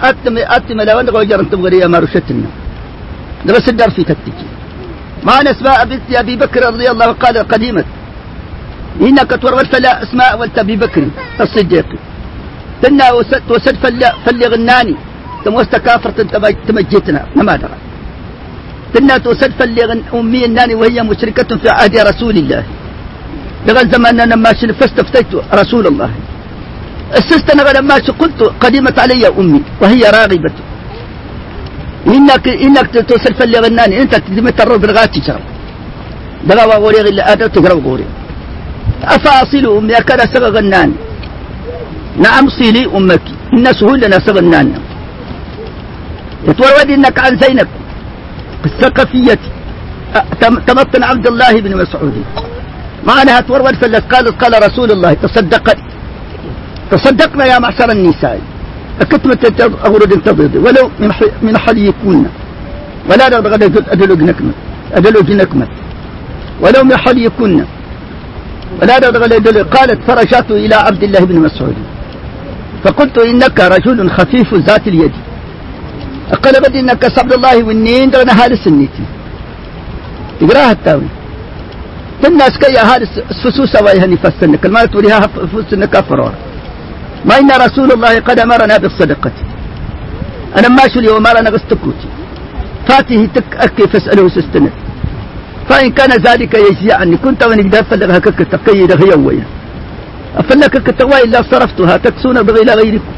أتمي 0.02 0.42
أتمي 0.56 0.84
لو 0.84 1.00
أنت 1.00 1.10
غير 1.10 1.40
أنت 1.40 1.54
بغرية 1.54 1.86
ما 1.86 1.98
رشتنا 1.98 2.48
بس 3.46 3.68
الدر 3.68 3.90
في 3.90 4.02
تكتيكي 4.04 4.46
ما 5.26 5.42
نسمع 5.42 5.84
بنت 5.84 6.14
أبي 6.14 6.36
بكر 6.36 6.66
رضي 6.66 6.90
الله 6.90 7.12
قال 7.12 7.38
قديمة 7.38 7.84
إنك 9.00 9.30
تورث 9.42 9.76
فلا 9.76 10.02
أسماء 10.02 10.38
ولت 10.38 10.58
أبي 10.58 10.76
بكر 10.76 11.08
الصديق. 11.40 11.86
تنا 12.83 13.05
وسد 13.49 13.75
فلي 14.25 14.45
غناني 14.53 14.95
تم 15.45 15.55
كافر 15.85 16.11
تمجيتنا 16.67 17.21
ما 17.35 17.55
درى 17.61 17.77
تنا 18.93 19.17
توسد 19.23 19.51
فلي 19.59 19.81
أمي 20.19 20.41
الناني 20.49 20.73
وهي 20.81 20.97
مشركة 21.09 21.49
في 21.61 21.69
عهد 21.77 21.95
رسول 22.09 22.35
الله 22.43 22.63
لغاية 23.67 23.87
زمان 23.93 24.19
أنا 24.19 24.35
ماشي 24.45 24.73
فاستفتيت 24.79 25.31
رسول 25.61 25.85
الله 25.91 26.09
السست 27.19 27.47
أنا 27.53 27.63
لما 27.77 27.95
قلت 28.21 28.39
قدمت 28.63 28.97
علي 29.03 29.23
أمي 29.39 29.61
وهي 29.81 30.03
راغبة 30.17 30.55
إنك 32.15 32.45
إنك 32.65 32.87
توصل 33.09 33.33
فلي 33.39 33.57
غناني 33.65 33.95
أنت 34.01 34.13
تدمت 34.25 34.57
الرب 34.61 34.83
لغاية 34.89 35.11
تشرب 35.15 35.45
دغا 36.47 36.63
وغوري 36.69 36.99
غير 37.05 37.17
أدر 37.31 37.47
تقرأ 37.55 37.77
غوري 37.85 38.07
أفاصل 39.15 39.63
أمي 39.77 39.93
أكاد 39.97 40.21
سغغنان 40.33 40.91
نعم 42.18 42.48
صيلي 42.48 42.86
أمك. 42.96 43.22
إن 43.52 43.64
سهولنا 43.72 44.18
سغنان 44.18 44.72
يتورد 46.48 46.90
إنك 46.90 47.18
عن 47.18 47.38
زينب. 47.38 47.68
الثقفية 48.64 49.38
تمطن 50.66 51.02
عبد 51.02 51.26
الله 51.26 51.60
بن 51.60 51.76
مسعود. 51.76 52.24
معناها 53.06 53.40
تورد 53.40 53.74
فلس 53.74 54.04
قالت 54.12 54.44
قال 54.44 54.52
رسول 54.66 54.90
الله 54.90 55.12
تصدق. 55.14 55.76
تصدقنا 56.90 57.44
يا 57.44 57.58
معشر 57.58 57.90
النساء. 57.90 58.40
أكتمت 59.00 59.60
أغرد 59.60 60.22
تضيض 60.22 60.54
ولو 60.54 60.90
من 61.42 61.58
حل 61.58 61.78
يكون 61.78 62.30
ولا 63.10 63.26
أدلوج 63.92 64.22
نكمة 64.22 64.52
أدلوج 64.92 65.32
نكمة 65.32 65.66
ولو 66.60 66.84
من 66.84 66.96
حل 66.96 67.18
يكون 67.18 67.66
ولا 68.82 68.94
قالت 69.62 69.98
فرجعت 70.06 70.50
إلى 70.50 70.74
عبد 70.74 71.02
الله 71.02 71.20
بن 71.20 71.40
مسعود. 71.40 71.74
فقلت 72.84 73.18
إنك 73.18 73.60
رجل 73.60 74.10
خفيف 74.10 74.54
ذات 74.54 74.88
اليد. 74.88 75.12
قال 76.42 76.54
بدي 76.62 76.80
إنك 76.80 77.18
عبد 77.18 77.32
الله 77.32 77.64
والنين 77.64 78.10
درنا 78.10 78.32
هذا 78.32 78.52
السنيتي. 78.52 79.04
تقراها 80.40 80.72
التاوي 80.72 81.08
الناس 82.26 82.58
كي 82.58 82.78
هذا 82.78 83.06
فسوسا 83.44 83.82
ويهني 83.84 84.16
فسنك 84.16 84.66
ما 84.66 84.84
توليها 84.84 85.20
فسنك 85.52 85.96
فرور 86.08 86.32
ما 87.24 87.38
إن 87.38 87.50
رسول 87.50 87.92
الله 87.92 88.14
قد 88.20 88.38
أمرنا 88.38 88.76
بالصدقة. 88.76 89.32
أنا 90.58 90.68
ما 90.68 90.88
شو 90.92 90.98
اليوم؟ 91.00 91.26
أنا 91.26 91.50
فاته 92.88 93.28
تك 93.34 93.44
أكي 93.56 93.82
فاسأله 93.92 94.28
سستنه 94.28 94.70
فإن 95.68 95.90
كان 95.90 96.10
ذلك 96.10 96.54
يجزي 96.54 96.92
عني 96.92 97.16
كنت 97.16 97.46
ونجد 97.46 97.74
أفلغها 97.74 98.18
كك 98.18 98.38
تقيد 98.38 98.92
غيوية 98.92 99.46
أفلك 100.40 100.74
كتوا 100.86 101.18
إلا 101.24 101.42
صرفتها 101.50 101.96
تكسون 101.96 102.42
بغير 102.42 102.70
غيركم. 102.80 103.12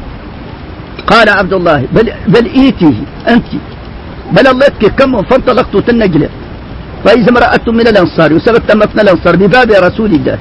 قال 1.07 1.29
عبد 1.29 1.53
الله 1.53 1.79
بل, 1.95 2.11
بل 2.27 2.45
إيتيه 2.45 2.97
أنت. 3.29 3.49
بل 4.31 4.47
الله 4.47 4.67
كم 4.97 5.21
فانطلقت 5.21 5.77
تنجل. 5.87 6.29
فإذا 7.05 7.29
امرأة 7.29 7.65
من 7.67 7.87
الأنصار 7.87 8.33
وسبت 8.33 8.75
مثل 8.75 8.97
الأنصار 9.01 9.35
بباب 9.35 9.71
رسول 9.71 10.11
الله. 10.11 10.37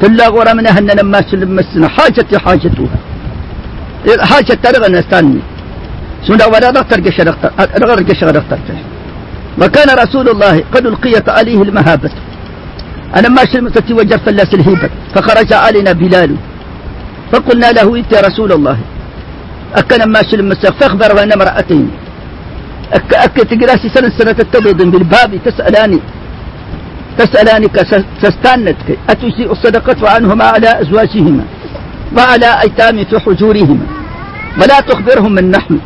تلا 0.00 0.28
غورا 0.28 0.52
من 0.52 0.66
أهن 0.66 0.90
لما 0.98 1.20
مسنا 1.32 1.88
حاجتي 1.88 2.38
حاجتها. 2.38 2.98
حاجة 4.20 4.54
ترغى 4.62 4.88
نستاني 4.92 5.38
سنة 6.26 6.46
ولا 6.46 6.68
قشر 8.10 8.30
دكتور. 8.30 8.58
وكان 9.60 9.88
رسول 9.98 10.28
الله 10.28 10.64
قد 10.74 10.86
ألقيت 10.86 11.28
عليه 11.28 11.62
المهابة. 11.62 12.10
أنا 13.14 13.28
ما 13.28 13.44
شلمت 13.44 13.90
وجر 13.90 14.18
فلاس 14.18 14.54
الهيبة 14.54 14.90
فخرج 15.14 15.52
علينا 15.52 15.92
بلال. 15.92 16.36
فقلنا 17.32 17.72
له 17.72 17.96
أنت 17.96 18.12
يا 18.12 18.20
رسول 18.20 18.52
الله 18.52 18.78
أكن 19.74 20.04
ما 20.04 20.22
شلم 20.30 20.54
فأخبر 20.54 21.14
وأن 21.16 21.32
امرأتين. 21.32 21.90
أك 22.92 23.14
أك 23.14 23.38
سنة 23.94 24.08
سنة 24.18 24.32
تتبض 24.32 24.82
بالباب 24.82 25.38
تسألاني 25.44 26.00
تسألانك 27.18 27.76
تستانتك 28.22 28.98
أتجزئ 29.10 29.52
الصدقة 29.52 30.10
عنهما 30.10 30.44
على 30.44 30.80
أزواجهما 30.80 31.44
وعلى 32.16 32.60
أيتام 32.62 33.04
في 33.04 33.18
حجورهما؟ 33.18 33.86
ولا 34.60 34.80
تخبرهم 34.80 35.32
من 35.32 35.50
نحن. 35.50 35.78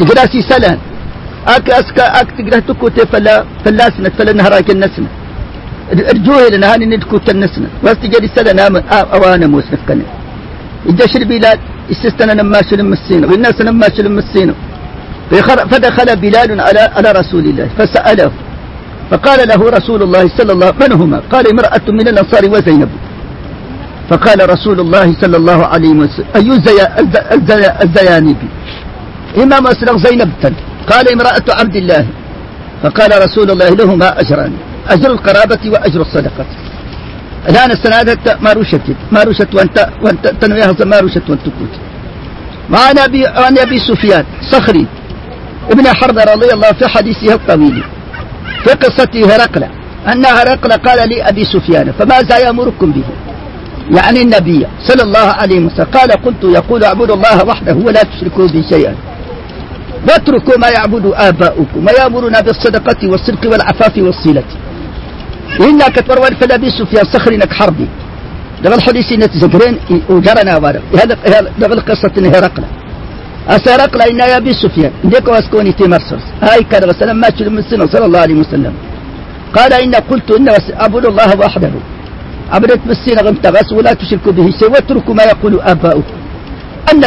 تقراسي 0.00 0.42
سلان 0.42 0.78
أك 1.48 1.70
أسك 1.70 1.98
أك 1.98 2.30
تكوت 2.68 3.00
فلا 3.00 3.44
فلا 3.64 3.90
سنة 3.90 4.08
فلا 4.18 4.32
نهراك 4.32 4.70
النسنة 4.70 5.06
ارجوه 5.90 6.48
لنا 6.48 6.74
هاني 6.74 6.86
ندكوت 6.86 7.30
النسنة 7.30 7.68
واستجري 7.82 8.28
سلنا 8.36 8.82
أوانا 8.92 9.46
موسنة 9.46 9.78
كنا 9.88 10.04
إجاش 10.88 11.16
البلاد 11.16 11.58
استستنا 11.92 12.34
نماش 12.34 12.72
المسينة 12.72 13.24
والناس 13.30 13.60
نماش 13.60 14.00
المسينة 14.00 14.54
فدخل 15.70 16.16
بلال 16.16 16.60
على 16.60 16.80
على 16.96 17.12
رسول 17.12 17.44
الله. 17.44 17.68
فسأله. 17.78 18.30
فقال 19.10 19.48
له 19.48 19.70
رسول 19.70 20.02
الله 20.02 20.28
صلى 20.38 20.52
الله 20.52 20.66
عليه 20.66 20.76
وسلم 20.76 20.96
من 20.96 21.02
هما؟ 21.02 21.22
قال 21.32 21.44
امرأة 21.50 21.86
من 21.88 22.08
الأنصار 22.08 22.44
وزينب. 22.50 22.88
فقال 24.10 24.50
رسول 24.50 24.80
الله 24.80 25.14
صلى 25.20 25.36
الله 25.36 25.66
عليه 25.66 25.88
وسلم. 25.88 26.26
أي 26.36 26.48
الزيانب؟ 27.82 28.36
إمام 29.42 29.66
أسرق 29.66 29.96
زينب 30.06 30.30
قال 30.86 31.12
امرأة 31.12 31.46
عبد 31.60 31.76
الله. 31.76 32.06
فقال 32.82 33.10
رسول 33.24 33.50
الله 33.50 33.68
لهما 33.68 34.20
أجران. 34.20 34.52
أجر 34.88 35.10
القرابة 35.10 35.70
وأجر 35.70 36.00
الصدقة. 36.00 36.46
الآن 37.48 37.70
السنة 37.70 38.16
ما 38.40 38.52
رشت 38.52 38.80
ما 39.12 39.22
رشت 39.22 39.54
وانت 39.54 39.88
وانت 40.02 40.26
تنويها 40.26 40.74
ما 40.84 41.00
رشت 41.00 41.30
وأنت 41.30 41.44
كنت 41.44 41.74
وعن 42.72 42.98
أبي 42.98 43.26
عن 43.26 43.58
أبي 43.58 43.78
سفيان 43.78 44.24
صخري 44.50 44.86
ابن 45.70 45.86
حرب 45.88 46.18
رضي 46.18 46.52
الله 46.54 46.72
في 46.72 46.88
حديثه 46.88 47.34
الطويل 47.34 47.84
في 48.64 48.70
قصة 48.70 49.34
هرقل 49.34 49.64
أن 50.12 50.26
هرقل 50.26 50.72
قال 50.72 51.08
لي 51.08 51.22
أبي 51.28 51.44
سفيان 51.44 51.92
فماذا 51.92 52.38
يأمركم 52.38 52.92
به؟ 52.92 53.04
يعني 53.96 54.22
النبي 54.22 54.66
صلى 54.88 55.02
الله 55.02 55.28
عليه 55.40 55.60
وسلم 55.60 55.84
قال 55.84 56.10
قلت 56.10 56.44
يقول 56.44 56.84
اعبدوا 56.84 57.16
الله 57.16 57.44
وحده 57.44 57.74
ولا 57.74 58.02
تشركوا 58.02 58.48
به 58.48 58.64
شيئا. 58.70 58.96
واتركوا 60.08 60.58
ما 60.58 60.68
يعبد 60.68 61.12
آباؤكم 61.14 61.86
ويأمرنا 61.86 62.40
بالصدقة 62.40 63.08
والصدق 63.08 63.50
والعفاف 63.50 63.98
والصلة. 63.98 64.44
إنك 65.60 66.00
تورور 66.08 66.34
في 66.34 66.54
أبي 66.54 66.70
سفيان 66.70 67.04
صخرينك 67.04 67.52
حربي. 67.52 67.86
دغل 68.64 68.74
الحديث 68.74 69.12
نتزقرين 69.12 69.78
وجرنا 70.08 70.56
وارد 70.56 70.82
هذا 71.00 71.14
دغل 71.58 71.80
قصة 71.80 72.14
هرقل 72.34 72.64
أسرقل 73.48 74.02
إن 74.02 74.18
يا 74.18 74.36
أبي 74.36 74.52
سفيان 74.52 74.92
ديك 75.04 75.28
واسكوني 75.28 75.72
تيمرسوس 75.72 76.24
هاي 76.42 76.62
كان 76.70 76.88
وسلم. 76.88 77.16
ما 77.16 77.28
من 77.40 77.62
سنة 77.70 77.86
صلى 77.86 78.06
الله 78.06 78.18
عليه 78.18 78.34
وسلم. 78.34 78.74
قال 79.56 79.72
إن 79.72 79.94
قلت 79.94 80.30
إن 80.30 80.48
أعبد 80.80 81.06
الله 81.06 81.30
وحده. 81.38 81.70
عبدت 82.52 82.80
بالسنة 82.86 83.22
غمت 83.22 83.46
بس 83.46 83.72
ولا 83.72 83.92
تشركوا 83.92 84.32
به 84.32 84.50
شيء. 84.58 84.70
واتركوا 84.70 85.14
ما 85.14 85.22
يقول 85.22 85.60
آباؤكم. 85.60 86.18
أن 86.92 87.04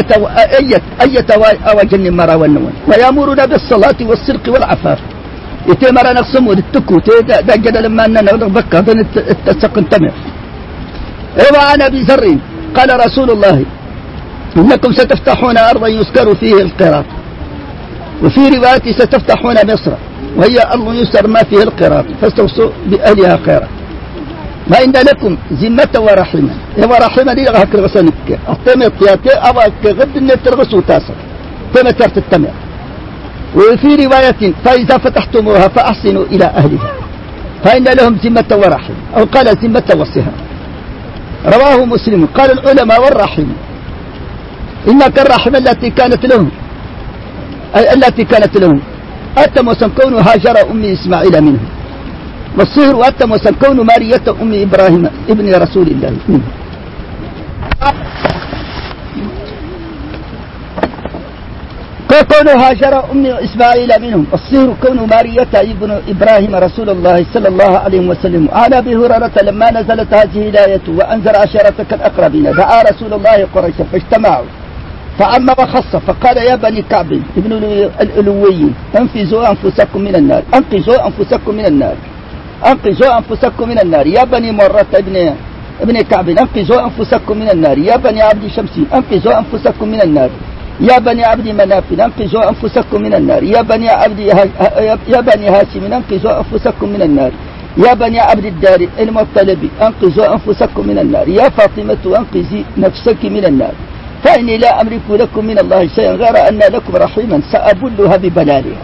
أية 0.59 0.81
أية 1.01 1.29
أوجن 1.71 2.13
مرا 2.17 2.35
والنون 2.35 2.73
ويأمرنا 2.87 3.45
بالصلاة 3.45 3.99
والصدق 4.01 4.53
والعفاف. 4.53 4.99
يتمر 5.69 6.13
نقسم 6.13 6.47
ودتكو 6.47 6.99
تجد 7.49 7.77
لما 7.77 8.05
أننا 8.05 8.33
نبكى 8.33 8.81
تتسق 9.45 9.75
تمر 9.91 10.13
روى 11.43 11.63
عن 11.71 11.81
أبي 11.81 12.01
قال 12.75 12.89
رسول 13.05 13.31
الله 13.31 13.65
إنكم 14.57 14.91
ستفتحون 14.93 15.57
أرضا 15.57 15.87
يذكر 15.87 16.35
فيه 16.35 16.53
القراط 16.61 17.05
وفي 18.23 18.41
رواية 18.55 18.85
ستفتحون 18.99 19.55
مصر 19.71 19.91
وهي 20.37 20.57
أرض 20.73 20.93
يسر 20.93 21.27
ما 21.27 21.43
فيه 21.49 21.63
القراط 21.63 22.05
فاستوصوا 22.21 22.69
بأهلها 22.85 23.39
خيرا. 23.45 23.67
ما 24.71 24.77
إن 24.83 24.91
لكم 24.91 25.37
ذمة 25.53 25.93
ورحمة. 25.97 26.53
يا 26.77 26.85
ورحمة 26.85 27.33
دي 27.33 27.45
غاك 27.45 27.75
الغسنك 27.75 28.39
التمر 28.49 28.89
تياتي 28.99 29.33
أبا 29.49 29.63
كغد 29.83 30.17
النترغسو 30.17 30.79
تاسر. 30.79 31.17
تمر 31.73 31.91
ترت 31.91 32.17
التمر 32.17 32.53
وفي 33.55 34.05
رواية 34.05 34.53
فإذا 34.65 34.97
فتحتموها 34.97 35.67
فأحسنوا 35.67 36.23
إلى 36.23 36.45
أهلها. 36.45 36.91
فإن 37.63 37.83
لهم 37.83 38.13
ذمة 38.13 38.49
ورحمة 38.51 38.95
أو 39.17 39.23
قال 39.23 39.47
ذمة 39.47 39.83
وصها 39.99 40.31
رواه 41.45 41.85
مسلم. 41.85 42.25
قال 42.25 42.51
العلماء 42.51 43.01
والرحمة 43.03 43.55
إنك 44.87 45.19
الرحمة 45.19 45.57
التي 45.57 45.89
كانت 45.89 46.25
لهم. 46.25 46.49
التي 47.75 48.23
كانت 48.23 48.57
لهم. 48.57 48.81
أتم 49.37 49.67
وسنكون 49.67 50.13
هاجر 50.13 50.71
أم 50.71 50.83
إسماعيل 50.83 51.41
منه 51.41 51.59
والصهر 52.57 52.95
وأتم 52.95 53.31
وسنكون 53.31 53.77
مارية 53.81 54.25
أم 54.41 54.53
إبراهيم 54.53 55.09
ابن 55.29 55.55
رسول 55.55 55.87
الله. 55.87 56.13
منه 56.29 56.47
كون 62.21 62.47
هاجر 62.47 63.11
أم 63.11 63.25
إسماعيل 63.25 63.89
منهم. 64.01 64.25
الصهر 64.33 64.75
كون 64.81 65.07
مارية 65.09 65.53
ابن 65.55 66.01
إبراهيم 66.07 66.55
رسول 66.55 66.89
الله 66.89 67.25
صلى 67.33 67.47
الله 67.47 67.77
عليه 67.77 68.07
وسلم. 68.09 68.49
عن 68.53 68.73
أبي 68.73 68.95
هريرة 68.95 69.31
لما 69.43 69.71
نزلت 69.71 70.13
هذه 70.13 70.49
الآية 70.49 70.81
وأنزل 70.87 71.35
عشيرتك 71.35 71.93
الأقربين 71.93 72.43
دعا 72.43 72.81
رسول 72.83 73.13
الله 73.13 73.47
قريشا 73.55 73.83
فاجتمعوا. 73.91 74.45
فعم 75.19 75.49
وخص 75.49 75.95
فقال 76.07 76.37
يا 76.37 76.55
بني 76.55 76.81
كعب 76.81 77.11
ابن 77.37 77.51
الألوي 78.01 78.69
أنفذوا 78.99 79.49
أنفسكم 79.49 80.01
من 80.01 80.15
النار. 80.15 80.43
أنقذوا 80.53 81.07
أنفسكم 81.07 81.55
من 81.55 81.65
النار. 81.65 81.95
أنقذوا 82.65 83.17
أنفسكم 83.17 83.69
من 83.69 83.79
النار. 83.79 84.07
يا 84.07 84.23
بني 84.23 84.51
مرة 84.51 84.85
ابن 84.95 85.35
ابن 85.81 86.01
كعب 86.01 86.29
أنقذوا 86.29 86.81
أنفسكم 86.87 87.37
من 87.37 87.49
النار. 87.49 87.77
يا 87.77 87.95
بني 87.95 88.21
عبد 88.21 88.47
شمس 88.55 88.79
أنقذوا 88.93 89.39
أنفسكم 89.39 89.87
من 89.87 90.01
النار. 90.01 90.29
يا 90.79 90.99
بني 90.99 91.25
عبد 91.25 91.47
مناف 91.47 91.83
أنقذوا 91.93 92.49
أنفسكم 92.49 93.01
من 93.01 93.13
النار. 93.13 93.43
يا 93.43 93.61
بني 93.61 93.89
عبد 93.89 94.19
يا 95.07 95.21
بني 95.21 95.49
هاشم 95.49 95.93
أنقذوا 95.93 96.37
أنفسكم 96.39 96.89
من 96.89 97.01
النار. 97.01 97.31
يا 97.77 97.93
بني 97.93 98.19
عبد 98.19 98.45
الدار 98.45 98.87
المطلب 98.99 99.69
أنقذوا 99.81 100.33
أنفسكم 100.33 100.87
من 100.87 100.99
النار. 100.99 101.27
يا 101.27 101.49
فاطمة 101.49 102.03
أنقذي 102.05 102.65
نفسك 102.77 103.25
من 103.25 103.45
النار. 103.45 103.73
فإني 104.23 104.57
لا 104.57 104.81
أملك 104.81 105.07
لكم 105.09 105.45
من 105.45 105.59
الله 105.59 105.87
شيئا 105.87 106.11
غير 106.11 106.49
أن 106.49 106.59
لكم 106.59 106.95
رحيما. 106.95 107.41
سأبلها 107.51 108.15
ببلالها. 108.17 108.83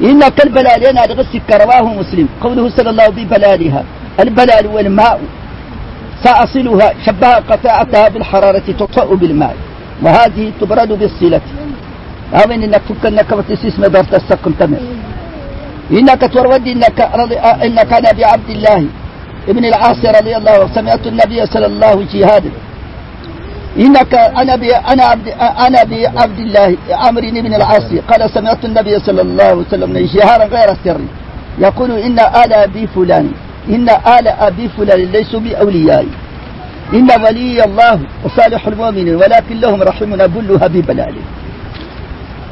إن 0.00 0.28
كالبلال 0.28 0.86
أنا 0.86 1.02
غسك 1.02 1.48
رواه 1.50 1.94
مسلم. 1.94 2.28
قوله 2.40 2.68
صلى 2.68 2.90
الله 2.90 3.08
ببلالها. 3.08 3.84
البلال 4.20 4.66
والماء. 4.66 5.20
سأصلها 6.24 6.94
شبه 7.06 7.34
قطاعتها 7.34 8.08
بالحرارة 8.08 8.66
تطفأ 8.78 9.14
بالماء. 9.14 9.56
وهذه 10.04 10.52
تبرد 10.60 10.90
بالصلة. 11.00 11.40
أمن 12.44 12.62
إنك 12.62 12.82
فك 12.88 13.06
إنك 13.06 13.30
وتسيس 13.32 13.78
مدار 13.78 14.04
تسقم 14.04 14.52
تمر 14.60 14.80
إنك 15.98 16.22
تورود 16.34 16.66
إنك 16.68 16.98
رضي 17.14 17.36
إنك 17.66 17.92
أنا 17.92 18.10
بعبد 18.18 18.50
الله. 18.50 18.80
ابن 19.48 19.64
العاص 19.64 20.00
رضي 20.18 20.36
الله 20.36 20.50
عنه 20.50 20.74
سمعت 20.74 21.06
النبي 21.06 21.46
صلى 21.46 21.66
الله 21.66 21.86
عليه 21.86 22.06
وسلم 22.06 22.52
إنك 23.84 24.14
أنا 24.14 24.56
بي 24.56 24.70
أنا 24.92 25.04
عبد 25.04 25.28
أنا 25.66 25.80
بعبد 25.90 26.38
الله 26.46 26.76
عمرو 26.90 27.28
بن 27.30 27.54
العاص. 27.54 27.88
قال 28.10 28.30
سمعت 28.30 28.64
النبي 28.64 28.94
صلى 28.98 29.22
الله 29.22 29.44
عليه 29.44 29.64
وسلم 29.66 29.90
جهارا 30.14 30.44
غير 30.44 30.68
سر 30.84 31.00
يقول 31.58 31.90
إن 32.06 32.18
آل 32.18 32.52
أبي 32.52 32.86
فلان 32.94 33.26
إن 33.68 33.88
آل 33.88 34.26
أبي 34.28 34.68
فلان 34.76 35.00
ليسوا 35.12 35.40
بأوليائي 35.40 36.08
إن 36.94 37.08
ولي 37.24 37.64
الله 37.64 38.00
وصالح 38.24 38.66
المؤمنين 38.66 39.14
ولكن 39.14 39.60
لهم 39.60 39.82
رحمنا 39.82 40.26
كلها 40.26 40.66
ببلاله 40.66 41.22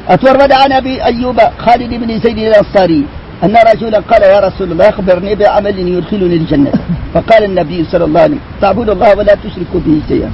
أتورد 0.09 0.51
عن 0.51 0.71
أبي 0.71 1.03
أيوب 1.03 1.39
خالد 1.57 1.93
بن 1.93 2.19
زيد 2.19 2.37
الأنصاري 2.37 3.05
أن 3.43 3.55
رجلا 3.73 3.99
قال 3.99 4.23
يا 4.23 4.39
رسول 4.39 4.71
الله 4.71 4.89
أخبرني 4.89 5.35
بعمل 5.35 5.79
يدخلني 5.79 6.35
الجنة. 6.35 6.71
فقال 7.13 7.43
النبي 7.43 7.85
صلى 7.91 8.05
الله 8.05 8.21
عليه 8.21 8.35
وسلم 8.35 8.45
تعبد 8.61 8.89
الله 8.89 9.15
ولا 9.17 9.35
تشرك 9.43 9.71
به 9.73 10.01
شيئا. 10.09 10.31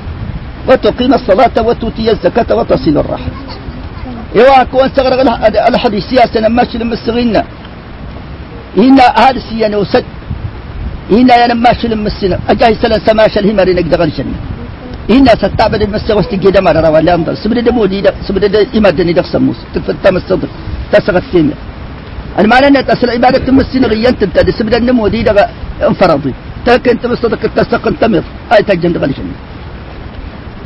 وتقيم 0.69 1.13
الصلاة 1.13 1.55
وتؤتي 1.67 2.11
الزكاة 2.11 2.55
وتصل 2.55 2.97
الرحم. 2.97 3.31
إيوا 4.35 4.63
كون 4.63 4.89
سغر 4.95 5.21
الحديث 5.69 6.03
سياسة 6.09 6.39
لما 6.39 6.93
استغلنا 6.93 7.43
إن 8.77 8.99
هذا 8.99 9.39
سيانا 9.49 9.77
وسد 11.11 11.19
إن 11.19 11.29
يا 11.29 11.47
لما 11.47 11.73
شل 11.73 11.95
مسنا 11.95 12.39
أجاي 12.49 12.75
سلا 12.81 12.97
سماش 13.07 13.37
الهمر 13.37 13.67
نقدر 13.73 14.03
الجنة 14.03 14.37
إن 15.09 15.27
ستعبد 15.41 15.81
المسا 15.87 16.13
واستجي 16.13 16.51
دمار 16.51 16.75
روا 16.85 16.99
لا 16.99 17.13
أمضر 17.15 17.33
سبدا 17.43 17.61
دمو 17.61 17.85
دي 17.85 18.03
سبدا 18.27 18.59
إمادني 18.77 19.13
دق 19.13 19.25
سموس. 19.33 19.59
تفتم 19.73 20.15
الصدر. 20.19 20.49
تسغت 20.91 21.23
سيمة 21.31 21.55
المعنى 22.39 22.67
أن 22.67 22.85
تسل 22.87 23.09
عبادة 23.15 23.47
مسنا 23.51 23.87
غيان 23.87 24.15
تبتدي. 24.19 24.51
سبدا 24.59 24.77
دمو 24.87 25.07
دي 25.07 25.23
دق 25.23 25.49
انفرضي 25.89 26.33
تاك 26.65 26.87
أنت 26.93 27.03
مصدق 27.11 27.41
تسق 27.55 27.87
انتمر. 27.87 28.23
آية 28.55 28.69
الجنة 28.75 29.03
الجنة 29.07 29.35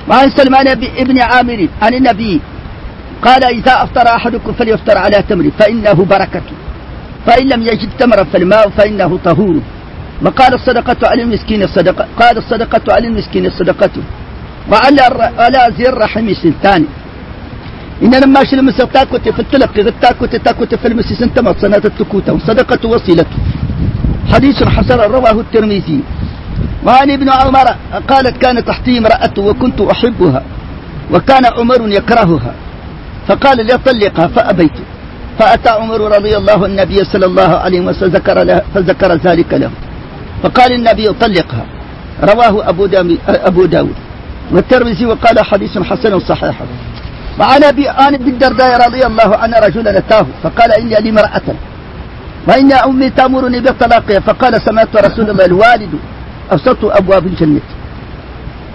وعن 0.10 0.30
سلمان 0.40 0.68
ابن 1.04 1.18
عامر 1.30 1.62
عن 1.84 1.94
النبي 2.00 2.34
قال 3.26 3.44
إذا 3.46 3.74
أفطر 3.84 4.08
أحدكم 4.18 4.52
فليفطر 4.60 4.98
على 4.98 5.18
تمر 5.30 5.46
فإنه 5.60 5.98
بركة. 6.14 6.50
فإن 7.26 7.46
لم 7.54 7.62
يجد 7.70 7.90
تمرا 8.00 8.24
فالماء 8.24 8.70
فإنه 8.78 9.20
طهور. 9.26 9.56
وقال 10.26 10.54
الصدقة 10.54 11.08
على 11.10 11.22
المسكين 11.24 11.64
الصدقة؟ 11.64 12.06
قال 12.20 12.38
الصدقة 12.38 12.94
على 12.94 13.08
المسكين 13.08 13.46
الصدقة. 13.46 13.90
وعلى 14.72 15.02
على 15.38 15.74
ذي 15.78 15.90
الرحم 15.90 16.34
سلطان. 16.34 16.86
إن 18.04 18.14
لما 18.24 18.44
شل 18.44 18.66
مسك 18.66 18.90
تاكوت 18.94 19.30
في 19.30 19.40
التلقي 19.40 19.92
تاكوت 20.02 20.36
تاكوت 20.36 20.76
في 20.76 20.88
المسيس 20.88 21.22
أنت 21.22 21.40
صنات 21.62 21.86
التكوتة. 21.86 22.34
وصدقة 22.34 22.90
وصيلته. 22.90 23.38
حديث 24.34 24.64
حسن 24.64 25.00
رواه 25.00 25.38
الترمذي. 25.46 26.00
وعن 26.86 27.12
ابن 27.12 27.30
عمر 27.30 27.68
قالت 28.08 28.38
كانت 28.38 28.68
تحتي 28.68 28.98
امرأة 28.98 29.36
وكنت 29.38 29.82
أحبها 29.82 30.44
وكان 31.14 31.46
عمر 31.46 31.90
يكرهها. 31.90 32.54
فقال 33.28 33.66
ليطلقها 33.66 34.28
فأبيت 34.28 34.78
فأتى 35.40 35.70
عمر 35.70 36.02
رضي 36.18 36.38
الله 36.38 36.66
النبي 36.66 37.04
صلى 37.04 37.26
الله 37.26 37.50
عليه 37.64 37.82
وسلم 37.82 38.12
فذكر, 38.12 38.62
فذكر 38.74 39.16
ذلك 39.16 39.54
له. 39.54 39.72
فقال 40.44 40.74
النبي 40.74 41.08
طلقها. 41.14 41.66
رواه 42.24 42.70
أبو, 42.70 42.88
أبو 43.28 43.66
داود. 43.66 43.96
والترمذي 44.52 45.06
وقال 45.06 45.46
حديث 45.46 45.78
حسن 45.78 46.20
صحيح. 46.20 46.62
وعن 47.40 47.64
أبي 47.64 47.90
آن 47.90 48.18
بالدرداء 48.18 48.88
رضي 48.88 49.06
الله 49.06 49.38
عنه 49.38 49.60
رجلا 49.60 49.98
أتاه 49.98 50.26
فقال 50.44 50.72
إني 50.72 50.96
لي 50.96 51.10
امرأة. 51.10 51.48
وإن 52.48 52.72
أمي 52.72 53.10
تأمرني 53.10 53.60
بالطلاق 53.60 54.20
فقال 54.20 54.62
سمعت 54.62 54.96
رسول 54.96 55.30
الله 55.30 55.46
الوالد 55.46 55.94
أوسط 56.52 56.86
أبواب 56.86 57.26
الجنة. 57.26 57.62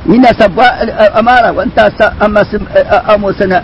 إن 0.09 0.25
سبوا 0.25 1.19
أمارة 1.21 1.51
وأنت 1.53 1.91
أما 2.23 2.45
أمو 3.15 3.33
سنة 3.33 3.63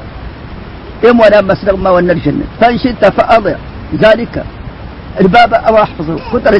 إم 1.10 1.20
ولا 1.20 1.42
مسلم 1.42 1.82
ما 1.82 1.90
ون 1.90 2.10
الجنة. 2.10 2.44
فإن 2.60 2.78
شئت 2.78 3.04
فأضع. 3.04 3.54
ذلك 3.98 4.44
الباب 5.20 5.54
أو 5.54 5.76
أحفظه. 5.76 6.16
كتر 6.32 6.58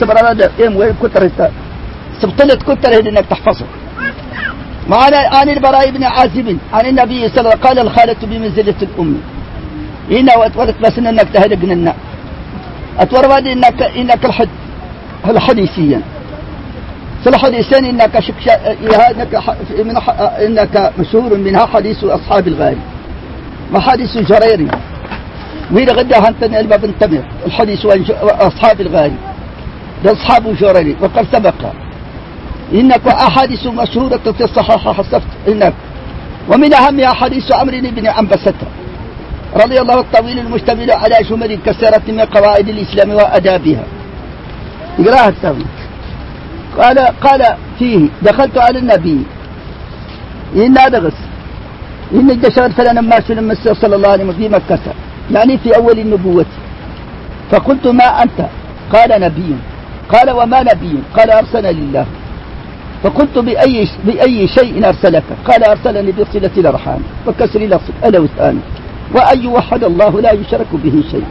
سبر 0.00 0.30
هذا 0.30 0.50
إم 0.66 0.76
وين 0.76 0.94
كتر 1.02 1.30
سبطلت 2.20 2.62
كتر 2.62 3.00
إنك 3.00 3.26
تحفظه. 3.30 3.66
معنا 4.88 5.18
عن 5.18 5.48
البراء 5.48 5.90
بن 5.90 6.04
عازب. 6.04 6.58
عن 6.72 6.86
النبي 6.86 7.28
صلى 7.28 7.40
الله 7.40 7.50
عليه 7.50 7.60
وسلم 7.60 7.66
قال 7.66 7.78
الخالة 7.78 8.16
بمنزلة 8.22 8.74
الأم. 8.82 9.20
إن 10.12 10.28
وتورث 10.38 10.74
بس 10.80 10.98
إنك 10.98 11.28
تهلك 11.34 11.64
لنا 11.64 11.94
أتورد 12.98 13.46
إنك 13.46 13.82
إنك 13.82 14.24
الحد 14.24 14.48
الحديثيا 15.28 16.00
الحديثين 17.26 17.84
إنك 17.84 18.20
شك 18.20 18.48
إنك 19.10 19.34
إنك 20.46 20.92
مشهور 20.98 21.36
منها 21.36 21.66
حديث 21.66 22.04
أصحاب 22.04 22.48
الغالي 22.48 22.76
وحديث 23.74 24.18
جريري 24.18 24.68
وين 25.72 25.90
غدا 25.90 26.28
هنتن 26.28 26.54
الباب 26.54 26.84
انتمر 26.84 27.24
الحديث 27.46 27.86
أصحاب 28.20 28.80
الغالي. 28.80 29.16
ده 30.04 30.12
أصحاب 30.12 30.56
جريري 30.56 30.96
وقد 31.00 31.26
سبق. 31.32 31.54
إنك 32.74 33.06
أحاديث 33.06 33.66
مشهورة 33.66 34.32
في 34.36 34.44
الصحاحة 34.44 34.92
حسبت. 34.92 35.22
إنك. 35.48 35.74
ومن 36.52 36.74
أهمها 36.74 37.14
حديث 37.14 37.52
عمرو 37.52 37.80
بن 37.80 38.06
عنبسة 38.06 38.54
رضي 39.56 39.80
الله 39.80 40.00
الطويل 40.00 40.38
المشتمل 40.38 40.90
على 40.90 41.16
جمل 41.30 41.58
كثيرة 41.66 42.02
من 42.08 42.20
قواعد 42.20 42.68
الإسلام 42.68 43.10
وأدابها. 43.10 43.84
اقرأها 44.98 45.32
قال 46.78 46.98
قال 46.98 47.56
فيه 47.78 48.08
دخلت 48.22 48.58
على 48.58 48.78
النبي. 48.78 49.18
إن 50.56 50.78
أدغس. 50.78 51.18
إن 52.14 52.30
الدشار 52.30 52.70
فلنا 52.70 53.00
ما 53.00 53.20
سلم 53.20 53.54
صلى 53.54 53.96
الله 53.96 54.08
عليه 54.08 54.24
وسلم 54.24 54.38
في 54.38 54.48
مكة. 54.48 55.03
يعني 55.30 55.58
في 55.58 55.76
أول 55.76 55.98
النبوة. 55.98 56.46
فقلت 57.50 57.86
ما 57.86 58.04
أنت؟ 58.04 58.46
قال 58.92 59.20
نبي. 59.20 59.56
قال 60.12 60.30
وما 60.30 60.62
نبي؟ 60.62 60.98
قال 61.16 61.30
أرسل 61.30 61.76
لله. 61.76 62.06
فقلت 63.02 63.38
بأي 63.38 63.88
بأي 64.04 64.48
شيء 64.48 64.88
أرسلك؟ 64.88 65.22
قال 65.48 65.64
أرسلني 65.64 66.12
بصلة 66.12 66.50
الأرحام 66.56 67.00
وكسر 67.26 67.78
الأوثان 68.04 68.60
وأن 69.14 69.44
يوحد 69.44 69.84
الله 69.84 70.20
لا 70.20 70.32
يشرك 70.32 70.66
به 70.72 71.02
شيء. 71.10 71.24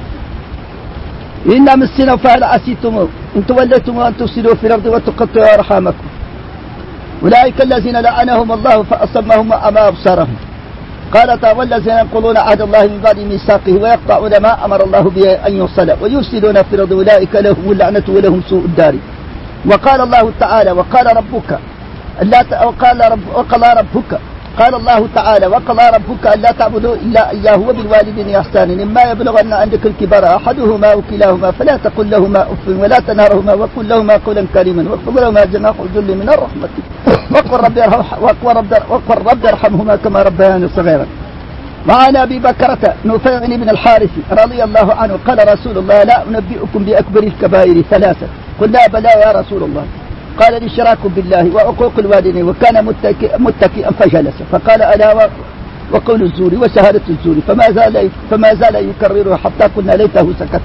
إن 1.46 1.80
مسنا 1.80 2.16
فهل 2.16 2.44
عسيتم 2.44 3.08
إن 3.36 3.46
توليتم 3.46 4.00
أن 4.00 4.18
تفسدوا 4.18 4.56
في 4.56 4.68
الأرض 4.68 4.86
وتقطعوا 4.86 5.54
أرحامكم. 5.54 6.08
أولئك 7.24 7.62
الذين 7.62 8.02
لعنهم 8.02 8.52
الله 8.52 8.84
فأصمهم 8.84 9.52
وأمى 9.52 9.80
أبصارهم. 9.80 10.36
قال 11.14 11.40
تعالى 11.42 11.60
والذين 11.60 11.94
ينقضون 12.02 12.38
عهد 12.38 12.62
الله 12.62 12.84
من 12.84 13.00
بعد 13.04 13.20
ميثاقه 13.20 13.74
ويقطعون 13.82 14.38
ما 14.46 14.66
أمر 14.66 14.84
الله 14.84 15.02
به 15.02 15.32
أن 15.48 15.54
يوصل 15.56 15.92
ويفسدون 16.02 16.58
في 16.64 16.74
الأرض 16.76 16.94
أولئك 16.94 17.36
لهم 17.36 17.72
اللعنة 17.72 18.04
ولهم 18.10 18.42
سوء 18.50 18.66
الدار. 18.66 18.96
وقال 19.72 20.02
الله 20.02 20.32
تعالى 20.40 20.72
وقال 20.72 21.18
ربك 21.18 21.50
ألا 22.22 22.66
وقال 22.66 23.12
رب 23.12 23.20
وقال 23.36 23.78
ربك 23.78 24.12
قال 24.60 24.76
الله 24.76 25.08
تعالى 25.16 25.48
وقضى 25.48 25.86
ربك 25.98 26.24
ألا 26.36 26.52
تعبدوا 26.52 26.96
إلا 26.96 27.32
إياه 27.32 27.58
وبالوالدين 27.68 28.36
إحسانا 28.36 28.84
إما 28.84 29.02
يبلغن 29.12 29.54
عندك 29.54 29.86
الكبر 29.86 30.24
أحدهما 30.36 30.88
أو 30.94 31.02
كلاهما 31.10 31.52
فلا 31.52 31.78
تقل 31.78 32.10
لهما 32.10 32.42
أف 32.42 32.66
ولا 32.68 32.98
تنهرهما 33.08 33.54
وقل 33.54 33.90
لهما 33.90 34.16
قولا 34.26 34.46
كريما 34.54 34.84
واخفض 34.92 35.20
لهما 35.20 35.46
جناح 35.46 35.76
الذل 35.80 36.18
من 36.18 36.30
الرحمة. 36.30 36.70
وقل 37.34 37.58
رب 37.68 37.78
وقل 38.22 38.56
رب 38.58 38.74
وقل 38.90 39.18
رب 39.32 39.46
ارحمهما 39.46 39.96
كما 39.96 40.22
ربياني 40.22 40.68
صغيرا. 40.68 41.08
وعن 41.90 42.16
أبي 42.16 42.40
بكرة 42.40 42.94
نفيع 43.06 43.40
بن 43.46 43.70
الحارث 43.70 44.10
رضي 44.32 44.64
الله 44.64 44.94
عنه 44.94 45.20
قال 45.28 45.54
رسول 45.54 45.78
الله 45.78 46.04
لا 46.04 46.24
أنبئكم 46.28 46.84
بأكبر 46.86 47.24
الكبائر 47.24 47.82
ثلاثة. 47.82 48.28
قلنا 48.62 48.88
بلى 48.88 49.10
يا 49.26 49.32
رسول 49.32 49.64
الله. 49.64 49.86
قال 50.40 50.54
الإشراك 50.58 50.98
بالله 51.16 51.56
وعقوق 51.56 51.94
الوالدين 52.00 52.44
وكان 52.50 52.86
متكئا 52.86 53.38
متكئا 53.38 53.92
فجلس. 53.92 54.38
فقال 54.52 54.82
ألا 54.82 55.30
وقول 55.92 56.22
الزور 56.22 56.54
وشهادة 56.56 57.02
الزور 57.10 57.36
فما 57.48 57.72
زال 57.72 58.10
فما 58.32 58.54
زال 58.54 58.76
يكرره 58.90 59.36
حتى 59.36 59.66
قلنا 59.76 59.92
ليته 59.92 60.34
سكت. 60.40 60.62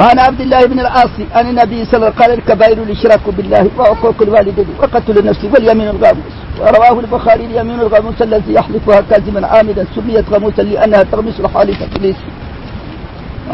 وعن 0.00 0.18
عبد 0.18 0.40
الله 0.40 0.66
بن 0.66 0.80
العاص 0.80 1.10
عن 1.34 1.48
النبي 1.50 1.84
صلى 1.84 1.96
الله 1.96 2.06
عليه 2.06 2.14
وسلم 2.14 2.22
قال 2.22 2.30
الكبائر 2.38 2.82
الاشراك 2.82 3.20
بالله 3.36 3.70
وعقوق 3.78 4.14
الوالدين 4.22 4.66
وقتل 4.78 5.18
النفس 5.18 5.44
واليمين 5.44 5.88
الغاموس. 5.88 6.34
ورواه 6.60 7.00
البخاري 7.00 7.44
اليمين 7.44 7.80
الغموس 7.80 8.22
الذي 8.22 8.54
يحلفها 8.54 9.00
كاذبا 9.10 9.46
عامدا 9.46 9.86
سميت 9.94 10.24
غموسا 10.30 10.62
لأنها 10.62 11.02
تغمس 11.02 11.40
الحالفه 11.40 11.88
الاسم 11.96 12.28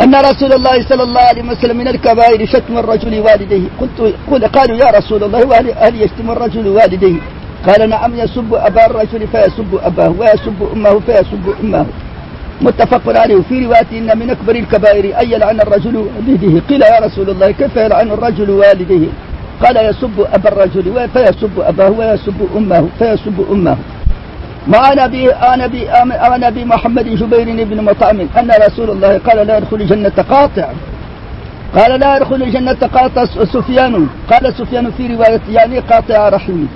أن 0.02 0.14
رسول 0.14 0.52
الله 0.52 0.88
صلى 0.88 1.02
الله 1.02 1.20
عليه 1.20 1.42
وسلم 1.42 1.76
من 1.76 1.88
الكبائر 1.88 2.46
شتم 2.46 2.78
الرجل 2.78 3.20
والديه. 3.20 3.62
قلت 3.80 4.14
قل 4.30 4.46
قالوا 4.46 4.76
يا 4.76 4.90
رسول 4.98 5.24
الله 5.24 5.40
هل 5.76 6.02
يشتم 6.02 6.30
الرجل 6.30 6.68
والديه؟ 6.68 7.20
قال 7.66 7.88
نعم 7.88 8.14
يسب 8.14 8.54
أبا 8.54 8.86
الرجل 8.86 9.28
فيسب 9.32 9.78
أباه 9.82 10.14
ويسب 10.18 10.68
أمه 10.74 11.00
فيسب 11.06 11.54
أمه. 11.64 11.86
متفق 12.60 13.18
عليه. 13.20 13.42
في 13.48 13.66
رواية 13.66 13.86
إن 13.92 14.18
من 14.18 14.30
أكبر 14.30 14.54
الكبائر 14.54 15.20
أن 15.20 15.30
يلعن 15.30 15.60
الرجل 15.60 15.96
والديه 15.96 16.60
قيل 16.60 16.82
يا 16.82 16.98
رسول 17.06 17.30
الله 17.30 17.50
كيف 17.50 17.76
يلعن 17.76 18.10
الرجل 18.10 18.50
والديه 18.50 19.08
قال 19.64 19.76
يسب 19.76 20.26
أبا 20.32 20.48
الرجل 20.48 21.08
فيسب 21.12 21.50
أباه 21.60 21.90
ويسب 21.90 22.48
أمه 22.56 22.88
فيسب 22.98 23.46
أمه. 23.50 23.76
مع 24.68 24.92
نبي 24.94 25.30
نبي 25.56 25.88
نبي 26.36 26.64
محمد 26.64 27.04
جبير 27.08 27.64
بن 27.64 27.84
مطعم. 27.84 28.20
أن 28.20 28.50
رسول 28.66 28.90
الله 28.90 29.18
قال 29.18 29.46
لا 29.46 29.58
يدخل 29.58 29.76
الجنة 29.76 30.24
قاطع. 30.30 30.68
قال 31.76 32.00
لا 32.00 32.16
يدخل 32.16 32.42
الجنة 32.42 32.78
قاطع 32.94 33.24
سفيان. 33.24 34.06
قال 34.30 34.54
سفيان 34.54 34.90
في 34.90 35.14
رواية 35.14 35.40
يعني 35.50 35.78
قاطع 35.78 36.28
رحمه. 36.28 36.66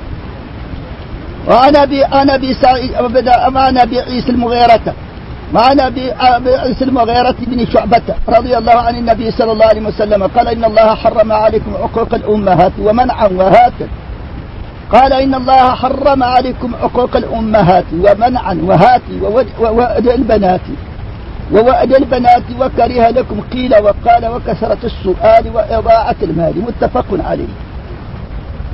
وعن 1.48 1.76
ابي 1.76 2.04
عن 2.04 2.30
ابي 2.30 2.54
سعيد 2.54 2.94
عن 3.56 3.78
ابي 3.78 4.00
عيسى 4.00 4.30
المغيرة. 4.30 4.94
وعن 5.54 5.80
ابي 5.80 6.12
عيسى 6.56 6.84
المغيرة 6.84 7.34
بن 7.38 7.66
شعبة 7.66 8.02
رضي 8.28 8.58
الله 8.58 8.72
عن 8.72 8.96
النبي 8.96 9.30
صلى 9.30 9.52
الله 9.52 9.66
عليه 9.66 9.86
وسلم 9.86 10.22
قال 10.26 10.48
إن 10.48 10.64
الله 10.64 10.94
حرم 10.94 11.32
عليكم 11.32 11.74
عقوق 11.74 12.14
الأمهات 12.14 12.72
ومنعا 12.78 13.26
وهاتا 13.26 13.88
قال 14.92 15.12
إن 15.12 15.34
الله 15.34 15.74
حرم 15.74 16.22
عليكم 16.22 16.74
عقوق 16.82 17.16
الأمهات 17.16 17.84
ومنعا 17.92 18.58
وهاتي 18.62 19.20
ووأد 19.60 20.08
البنات. 20.08 20.60
ووأد 21.52 21.94
البنات 21.94 22.42
وكره 22.60 23.08
لكم 23.10 23.40
قيل 23.52 23.74
وقال 23.76 24.26
وكثرة 24.26 24.78
السؤال 24.84 25.44
وإضاعة 25.54 26.16
المال. 26.22 26.54
متفق 26.58 27.06
عليه. 27.28 27.52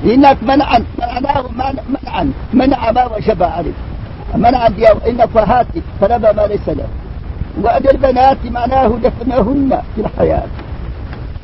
إنك 0.04 0.42
منعا 0.42 0.84
معناه 0.98 1.44
منعا 1.88 2.32
منع 2.52 2.90
ما 2.92 3.04
وجب 3.06 3.42
عليه 3.42 3.72
منعا 4.34 4.68
إن 5.08 5.26
فهاتي 5.26 5.82
طلب 6.00 6.22
ما 6.22 6.46
ليس 6.46 6.68
له. 6.68 6.88
وأد 7.62 7.86
البنات 7.88 8.36
معناه 8.44 8.88
دفنهن 8.88 9.82
في 9.94 10.00
الحياة. 10.00 10.46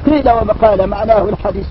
قيل 0.07 0.31
وقال 0.31 0.87
معناه 0.87 1.29
الحديث. 1.29 1.67